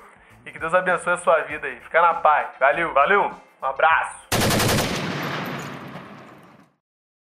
E 0.48 0.52
que 0.52 0.60
Deus 0.60 0.74
abençoe 0.74 1.12
a 1.12 1.18
sua 1.18 1.42
vida 1.42 1.68
aí. 1.68 1.76
Fica 1.82 2.02
na 2.02 2.14
paz. 2.14 2.48
Valeu. 2.58 2.94
Valeu. 2.94 3.32
Um 3.62 3.66
abraço. 3.66 4.27